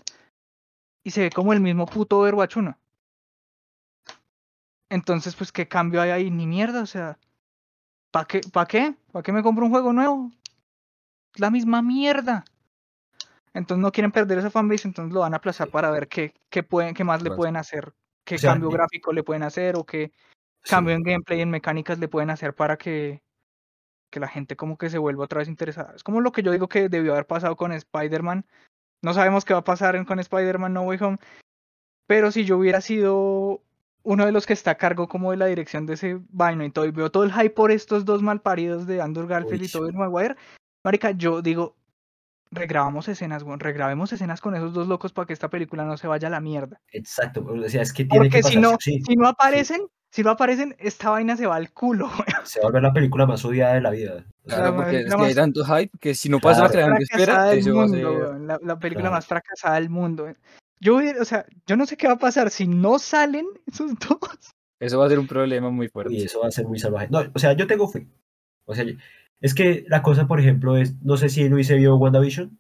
[1.03, 2.77] y se ve como el mismo puto Overwatch 1.
[4.89, 6.31] Entonces, pues, ¿qué cambio hay ahí?
[6.31, 7.19] Ni mierda, o sea,
[8.11, 8.41] ¿para qué?
[8.51, 8.95] ¿Para qué?
[9.11, 10.31] ¿Para qué me compro un juego nuevo?
[11.35, 12.43] La misma mierda.
[13.53, 16.63] Entonces no quieren perder esa fanbase, entonces lo van a aplazar para ver qué, qué,
[16.63, 17.93] pueden, qué más le pueden hacer,
[18.23, 20.11] qué O sea, cambio gráfico le pueden hacer o qué
[20.63, 20.71] Sí.
[20.71, 23.23] cambio en gameplay, en mecánicas le pueden hacer para que,
[24.09, 25.93] que la gente como que se vuelva otra vez interesada.
[25.95, 28.45] Es como lo que yo digo que debió haber pasado con Spider-Man.
[29.01, 31.17] No sabemos qué va a pasar con Spider-Man No Way Home,
[32.07, 33.61] pero si yo hubiera sido
[34.03, 36.71] uno de los que está a cargo como de la dirección de ese vaino y
[36.71, 39.71] todo, y veo todo el hype por estos dos malparidos de Andrew Garfield Uy, y
[39.71, 39.93] Tobey.
[39.93, 40.35] Maguire,
[40.83, 41.77] marica, yo digo,
[42.51, 46.07] regrabamos escenas, weón, regrabemos escenas con esos dos locos para que esta película no se
[46.07, 46.81] vaya a la mierda.
[46.91, 47.45] Exacto.
[47.47, 49.01] O sea, es que tiene Porque que si no, sí sí.
[49.07, 49.81] si no aparecen,
[50.11, 52.09] si no aparecen, esta vaina se va al culo.
[52.43, 54.25] Se va a volver la película más odiada de la vida.
[54.45, 56.71] Claro, la porque es que hay tanto hype que si no pasa Claro.
[56.71, 57.97] que la gente espera, eso va a mundo,
[58.31, 58.39] ser...
[58.41, 59.15] la, la película Claro.
[59.15, 60.33] más fracasada del mundo.
[60.79, 64.55] Yo, o sea, yo no sé qué va a pasar si no salen esos dos.
[64.79, 66.13] Eso va a ser un problema muy fuerte.
[66.13, 67.09] Uy, eso va a ser muy salvaje.
[67.11, 68.07] No, o sea, yo tengo fe.
[68.65, 68.85] O sea,
[69.41, 72.59] es que la cosa, por ejemplo, es, no sé si Luis se vio WandaVision,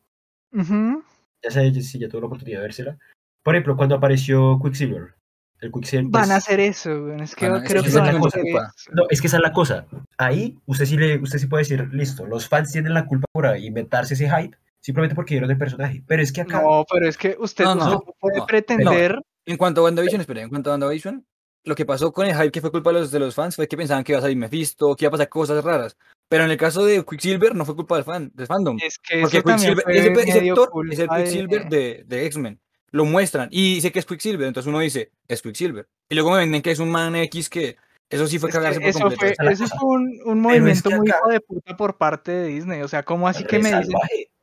[0.53, 1.03] Ujú.
[1.43, 2.97] ya sé si ya tuvo la oportunidad de vérsela.
[3.43, 5.15] Por ejemplo, cuando apareció Quicksilver.
[5.59, 6.07] El Quicksilver.
[6.09, 8.27] Van a hacer eso, es que creo es que que van a esa es la
[8.27, 8.91] hacer eso.
[8.93, 9.85] No, es que esa es la cosa.
[10.17, 13.57] Ahí usted sí, le, usted sí puede decir, listo, los fans tienen la culpa por
[13.57, 16.03] inventarse ese hype simplemente porque vieron el personaje.
[16.07, 16.61] Pero es que acá.
[16.61, 19.21] No, pero es que usted No, no, no, puede no, pretender.
[19.45, 21.25] En cuanto a WandaVision, espera, en cuanto a WandaVision,
[21.65, 23.67] lo que pasó con el hype que fue culpa de los, de los fans fue
[23.67, 25.97] que pensaban que iba a salir Mephisto, que iba a pasar cosas raras.
[26.29, 28.77] Pero en el caso de Quicksilver no fue culpa del fan, del fandom.
[28.81, 32.59] Es que Porque Quicksilver, ese, ese actor es el Quicksilver de, de X-Men.
[32.91, 35.87] Lo muestran y dice que es Quicksilver, entonces uno dice, es Quicksilver.
[36.07, 37.77] Y luego me venden que es un man X que
[38.09, 39.43] eso sí fue Es que cagarse por eso completo.
[39.43, 42.81] fue, eso fue un, un es movimiento muy hijo de puta por parte de Disney.
[42.81, 43.95] O sea, ¿cómo así que me dicen?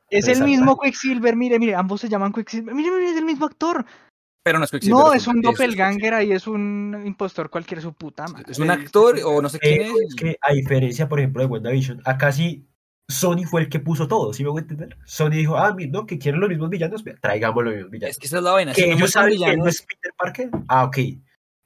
[0.09, 0.77] Es el mismo.
[0.79, 2.73] Quicksilver, mire, mire, ambos se llaman Quicksilver.
[2.73, 3.85] Mire, mire, es el mismo actor.
[4.47, 4.97] Pero no es Quicksilver.
[4.97, 8.45] No, es un que doppelganger ahí, es un impostor cualquier su puta madre.
[8.49, 9.91] Es un actor o no sé quién es.
[10.07, 12.65] es que, a diferencia, por ejemplo, de WandaVision, acá sí
[13.09, 14.97] Sony fue el que puso todo, ¿sí me voy a entender?
[15.03, 18.11] Sony dijo, ah, no, que quieren los mismos villanos, vea, traigamos los mismos villanos.
[18.11, 18.71] Es que esa es la vaina.
[18.71, 20.49] que Si no ellos muestran saben que él no villanos, es Peter Parker.
[20.69, 20.97] Ah, ok.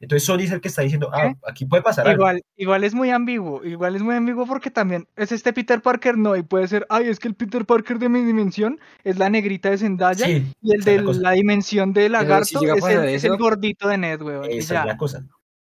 [0.01, 2.21] Entonces Sony es el que está diciendo, ah, aquí puede pasar algo.
[2.21, 6.17] Igual, igual es muy ambiguo, igual es muy ambiguo porque también es este Peter Parker,
[6.17, 9.29] no, y puede ser, ay, es que el Peter Parker de mi dimensión es la
[9.29, 12.83] negrita de Zendaya Sí, y el de la dimensión de Lagarto a es,
[13.23, 14.45] el, es gordito de Ned, weón.
[14.49, 14.79] Esa ya.
[14.81, 15.23] es la cosa.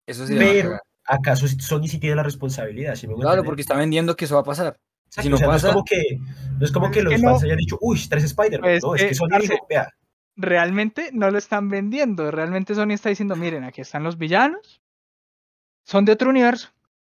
[0.07, 3.49] eso sí Pero acaso Sony sí tiene la responsabilidad, ¿sí me voy a Claro, entender?
[3.49, 4.77] porque está vendiendo que eso va a pasar.
[5.09, 6.19] Si no o sea, pasa- es como que,
[6.57, 8.61] no es como que los que fans hayan dicho, uy, tres Spider-Man.
[8.61, 9.87] Pues, no, es eh, que Sony dijo, vea,
[10.35, 14.81] Realmente no lo están vendiendo, realmente Sony está diciendo, miren, aquí están los villanos,
[15.85, 16.69] son de otro universo,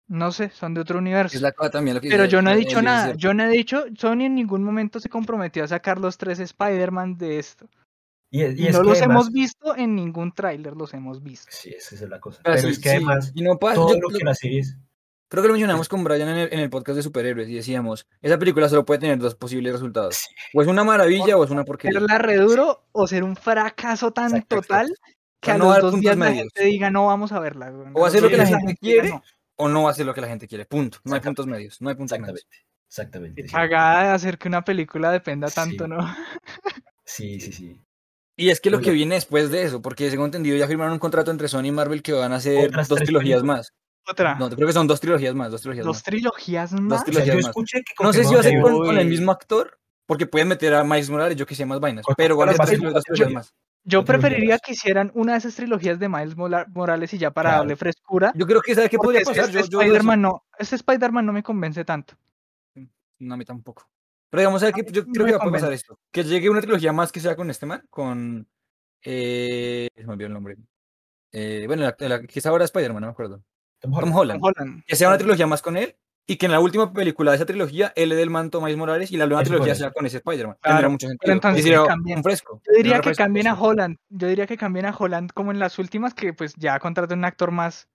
[0.06, 1.34] no sé, son de otro universo.
[1.36, 3.42] Es la cosa también lo que Pero dice yo no he dicho nada, yo no
[3.42, 7.68] he dicho, Sony en ningún momento se comprometió a sacar los tres Spider-Man de esto.
[8.30, 10.92] y, es- y Y es no que los además- hemos visto en ningún tráiler, los
[10.94, 11.46] hemos visto.
[11.50, 12.40] Sí, esa es la cosa.
[12.44, 14.24] Pero Pero sí, es que sí, además, y no pasa- todo yo lo lo- que
[14.24, 14.76] la serie es,
[15.28, 18.06] Creo que lo mencionamos con Brian en el, en el podcast de superhéroes y decíamos,
[18.22, 20.26] esa película solo puede tener dos posibles resultados.
[20.54, 22.00] O es una maravilla o es una porquería.
[22.00, 25.12] Serla re duro o ser un fracaso tan Exacto, total exacto.
[25.40, 26.42] que a no los dos días la medios.
[26.54, 27.70] gente diga no vamos a verla.
[27.70, 27.88] güey".
[27.94, 29.22] O hacer lo que la gente quiere "No".
[29.56, 30.64] o no hacer lo que la gente quiere.
[30.64, 30.98] Punto.
[31.04, 31.80] No hay puntos medios.
[31.82, 32.46] No hay puntos medios.
[32.88, 33.44] exactamente.
[33.44, 35.90] Cagada de hacer que una película dependa tanto, Sí.
[35.90, 35.98] ¿no?
[37.04, 37.80] Sí, sí, sí.
[38.36, 40.98] Y es que lo que viene después de eso, porque según entendido ya firmaron un
[40.98, 43.56] contrato entre Sony y Marvel que van a hacer Otras dos trilogías películas.
[43.58, 43.72] más.
[44.10, 44.34] Otra.
[44.36, 46.02] No, creo que son dos trilogías más, dos trilogías Dos más.
[46.02, 46.82] trilogías más.
[46.82, 47.46] O sea, yo trilogías más.
[47.46, 50.48] escuché que No sé si va a ser con, con el mismo actor, porque pueden
[50.48, 52.04] meter a Miles Morales, yo que sé, más vainas.
[52.16, 53.54] Pero ser las dos, dos trilogías más.
[53.84, 57.60] Yo preferiría que hicieran una de esas trilogías de Miles Morales y ya para Claro.
[57.62, 58.32] darle frescura.
[58.34, 59.44] Yo creo que sabe qué podría es pasar.
[59.44, 62.14] este Yo, Spider-Man no, este Spider-Man no me convence tanto.
[63.20, 63.88] No, a mí tampoco.
[64.30, 64.92] Pero digamos, ¿sabes qué?
[64.92, 65.98] yo no creo que va a pasar esto.
[66.12, 68.46] Que llegue una trilogía más que sea con este man, con...
[69.02, 70.56] Eh, se me olvidó el nombre.
[71.32, 73.42] Eh, bueno, la, la que es ahora Spider-Man, no me acuerdo.
[73.80, 74.14] Tom Tom Holland.
[74.14, 74.40] Holland.
[74.40, 74.84] Tom Holland.
[74.86, 77.46] Que sea una trilogía más con él y que en la última película de esa
[77.46, 80.04] trilogía él le dé el manto a Miles Morales y la nueva trilogía sea con
[80.04, 80.56] ese Spider-Man.
[80.60, 81.86] Claro, Tendría mucho pero sentido.
[81.86, 82.60] entonces un fresco.
[82.66, 83.54] Yo diría que cambien a.
[83.54, 83.96] Holland.
[84.10, 87.24] Yo diría que cambien a Holland como en las últimas, que pues ya contraten un
[87.24, 87.88] actor más,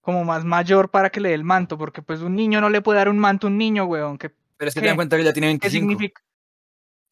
[0.00, 2.82] como más mayor para que le dé el manto, porque pues un niño no le
[2.82, 4.18] puede dar un manto a un niño, weón.
[4.18, 4.86] ¿Qué, Pero es que ¿Qué?
[4.86, 5.70] ten en cuenta que ya tiene qué 25.
[5.80, 6.22] significa?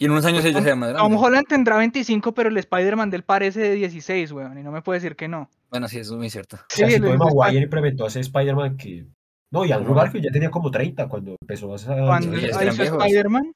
[0.01, 1.17] Y en unos años Pues ella Tom, sea más Tom grande.
[1.27, 4.99] Holland tendrá 25, pero el Spider-Man del parece de 16, weón, y no me puede
[5.01, 5.51] decir que no.
[5.71, 6.57] Bueno, sí, eso es muy cierto.
[6.57, 9.07] O sea, Sí, si el- Tobey el Maguire implementó a ese Spider-Man que...
[9.51, 9.95] No, y Andrew.
[9.95, 11.79] Garfield ya tenía como 30 cuando empezó a...
[11.79, 12.61] Cuando ya hizo.
[12.61, 13.55] Spider-Man,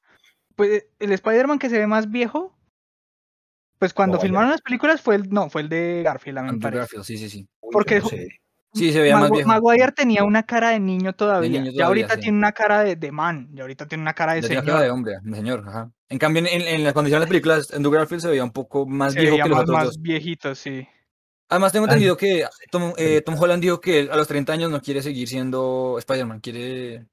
[0.55, 2.55] pues el Spider-Man que se ve más viejo,
[3.79, 6.49] pues cuando filmaron las películas fue el, no, fue el de Garfield, a mí me
[6.53, 6.79] Andrew parece.
[6.79, 7.47] Garfield, sí, sí, sí.
[7.71, 8.27] Porque- no sé.
[8.75, 9.49] Sí, se veía más Magu- viejo.
[9.49, 11.47] Maguire tenía una cara de niño todavía.
[11.47, 12.21] niño ya todavía, ahorita sí.
[12.21, 13.47] tiene una cara de, de man.
[13.53, 14.73] Y ahorita tiene una cara de Ya tiene señor.
[14.75, 15.91] cara de hombre, de señor, ajá.
[16.09, 18.87] En cambio, en, en las condiciones de las películas, Andrew Garfield se veía un poco
[18.87, 20.01] más Se viejo veía que los más, otros más dos.
[20.01, 20.87] viejito, sí.
[21.53, 24.53] Además, tengo Ay, entendido que Tom, eh, Tom Holland dijo que él a los 30
[24.53, 27.05] años no quiere seguir siendo Spider-Man, quiere,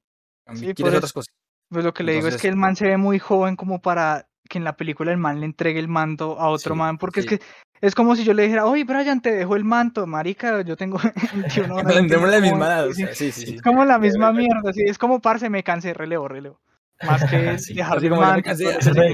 [0.55, 0.97] Sí, quiere eso.
[0.97, 1.33] otras cosas.
[1.69, 3.81] Pues lo que le digo es Entonces- que el man se ve muy joven como
[3.81, 6.97] para que en la película el man le entregue el manto a otro Sí, man.
[6.97, 7.27] Porque sí.
[7.35, 7.45] es que
[7.81, 10.97] es como si yo le dijera, oye, Brian, te dejo el manto, marica, yo tengo
[11.33, 11.93] 21 años.
[11.93, 13.55] Tendremos la misma edad, o sí, sea, sí, sí, sí.
[13.55, 14.81] Es como la misma mierda, sí.
[14.85, 16.59] Es como, parce, me cansé, relevo, relevo.
[17.03, 18.55] Más que Así el como ya me manto.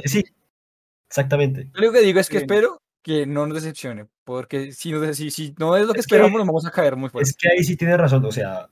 [0.06, 0.24] Sí,
[1.10, 1.70] exactamente.
[1.74, 2.44] Lo único que digo es que Sí.
[2.44, 6.08] espero que no nos decepcione, porque si, nos, si, si no es lo que Es
[6.08, 7.30] que- esperamos, nos vamos a caer muy fuerte.
[7.30, 8.26] Es que ahí sí tiene razón.
[8.26, 8.68] O sea,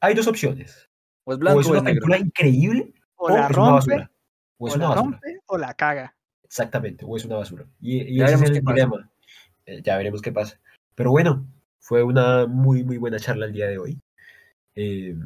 [0.00, 0.86] hay dos opciones.
[1.24, 2.00] O es O blanco es o una es negro.
[2.06, 4.10] película increíble O o la es una rompe, basura.
[4.58, 5.10] O o es una la basura.
[5.12, 6.14] rompe, o la caga.
[6.44, 7.64] Exactamente, o es una basura.
[7.80, 9.10] Y, y Ya ese es veremos el qué pasa.
[9.66, 10.60] Eh, ya veremos qué pasa.
[10.94, 11.46] Pero bueno,
[11.80, 13.98] fue una muy, muy buena charla el día de hoy.
[14.74, 15.16] Eh,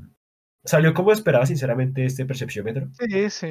[0.65, 2.89] salió como esperaba, sinceramente, este percepciómetro.
[2.93, 3.47] Sí, sí.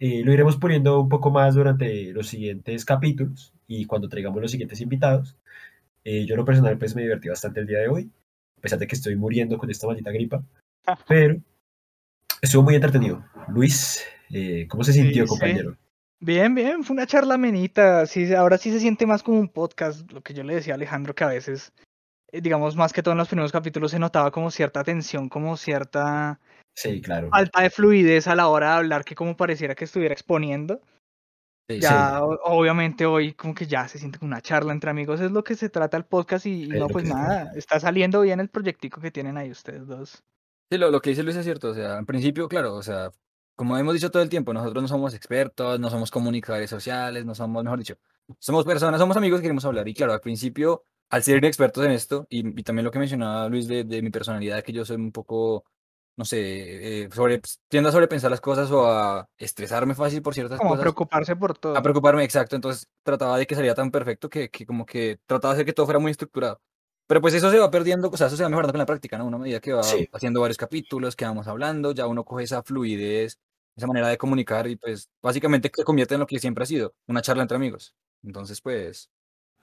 [0.00, 4.50] Eh, lo iremos poniendo un poco más durante los siguientes capítulos y cuando traigamos los
[4.50, 5.36] siguientes invitados.
[6.04, 8.10] Eh, yo en lo personal pues me divertí bastante el día de hoy,
[8.58, 10.42] a pesar de que estoy muriendo con esta maldita gripa,
[11.08, 11.36] pero
[12.40, 13.24] estuvo muy entretenido.
[13.48, 15.28] Luis, eh, ¿cómo se sintió, Sí, sí.
[15.28, 15.76] compañero?
[16.18, 18.06] Bien, bien, fue una charla amenita.
[18.06, 20.76] Sí, ahora sí se siente más como un podcast, lo que yo le decía a
[20.76, 21.72] Alejandro, que a veces,
[22.32, 25.56] eh, digamos, más que todo en los primeros capítulos se notaba como cierta tensión, como
[25.56, 26.40] cierta
[26.74, 27.28] Sí, claro.
[27.30, 30.80] falta de fluidez a la hora de hablar, que como pareciera que estuviera exponiendo.
[31.68, 35.20] Sí, Ya, o- obviamente hoy como que ya se siente como una charla entre amigos,
[35.20, 38.20] es lo que se trata el podcast y, y Es no, pues nada, está saliendo
[38.22, 40.24] bien el proyectico que tienen ahí ustedes dos.
[40.70, 41.68] Sí, lo, lo que dice Luis es cierto.
[41.70, 43.10] O sea, en principio, claro, o sea,
[43.54, 47.34] como hemos dicho todo el tiempo, nosotros no somos expertos, no somos comunicadores sociales, no
[47.34, 47.96] somos, mejor dicho,
[48.38, 49.86] somos personas, somos amigos que queremos hablar.
[49.88, 53.48] Y claro, al principio, al ser inexpertos en esto, y, y también lo que mencionaba
[53.48, 55.64] Luis de, de mi personalidad, que yo soy un poco,
[56.16, 60.58] no sé, eh, sobre, tiendo a sobrepensar las cosas o a estresarme fácil por ciertas
[60.58, 60.82] Como cosas.
[60.82, 61.76] preocuparse por todo.
[61.76, 62.56] A preocuparme, exacto.
[62.56, 65.72] Entonces trataba de que saliera tan perfecto que, que como que trataba de hacer que
[65.74, 66.60] todo fuera muy estructurado.
[67.06, 69.16] Pero pues eso se va perdiendo, o sea, eso se va mejorando con la práctica,
[69.18, 69.26] ¿no?
[69.26, 70.08] Una medida que va Sí.
[70.12, 73.38] haciendo varios capítulos, que vamos hablando, ya uno coge esa fluidez,
[73.76, 76.94] esa manera de comunicar y pues básicamente se convierte en lo que siempre ha sido,
[77.06, 77.94] una charla entre amigos.
[78.24, 79.10] Entonces pues,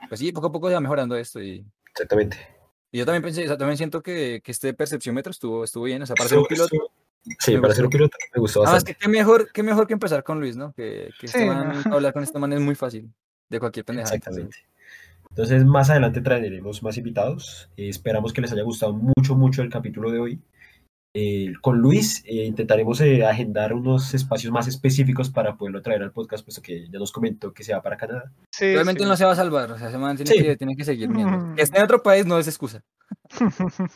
[0.07, 2.37] pues sí, poco a poco se va mejorando esto y, Exactamente.
[2.93, 6.03] Y yo también pensé, o sea, también siento que, que este percepciómetro estuvo, estuvo bien,
[6.03, 6.77] o sea, para ser un piloto.
[7.39, 8.93] Sí, para ser un piloto me gustó bastante.
[8.93, 10.73] que qué mejor, qué mejor que empezar con Luis, ¿no?
[10.73, 11.49] Que, que este
[11.91, 13.11] hablar con este man es muy fácil,
[13.49, 14.15] de cualquier pendejada.
[14.15, 14.57] Exactamente.
[15.27, 17.67] Entonces, más adelante traeremos más invitados.
[17.77, 20.39] Eh, esperamos que les haya gustado mucho, mucho el capítulo de hoy.
[21.15, 26.11] Eh, con Luis eh, intentaremos eh, agendar unos espacios más específicos para poderlo traer al
[26.11, 28.31] podcast, puesto que ya nos comentó que se va para Canadá.
[28.51, 29.09] Sí, Realmente sí.
[29.09, 30.41] no se va a salvar, o sea, man tiene, Sí.
[30.41, 31.37] que, tiene que seguir viendo.
[31.37, 31.55] Mm.
[31.55, 32.83] Que esté en otro país no es excusa.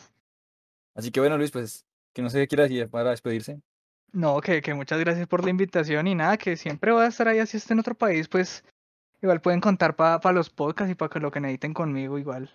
[0.94, 3.60] Así que bueno, Luis, pues, que no sé qué quiera decir para despedirse.
[4.12, 7.26] No, que, que muchas gracias por la invitación y nada, que siempre voy a estar
[7.28, 8.64] ahí así esté en otro país, pues
[9.20, 12.48] igual pueden contar para los podcasts y para lo que necesiten conmigo igual.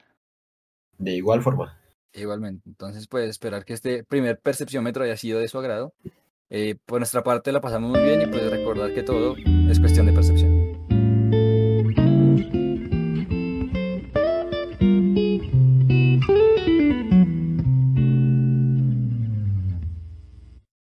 [0.98, 1.78] De igual forma.
[2.14, 2.70] Igualmente.
[2.70, 5.94] Entonces, pues, esperar que este primer percepciómetro haya sido de su agrado.
[6.50, 9.36] Eh, por nuestra parte la pasamos muy bien y pues recordar que todo
[9.70, 10.83] es cuestión de percepción.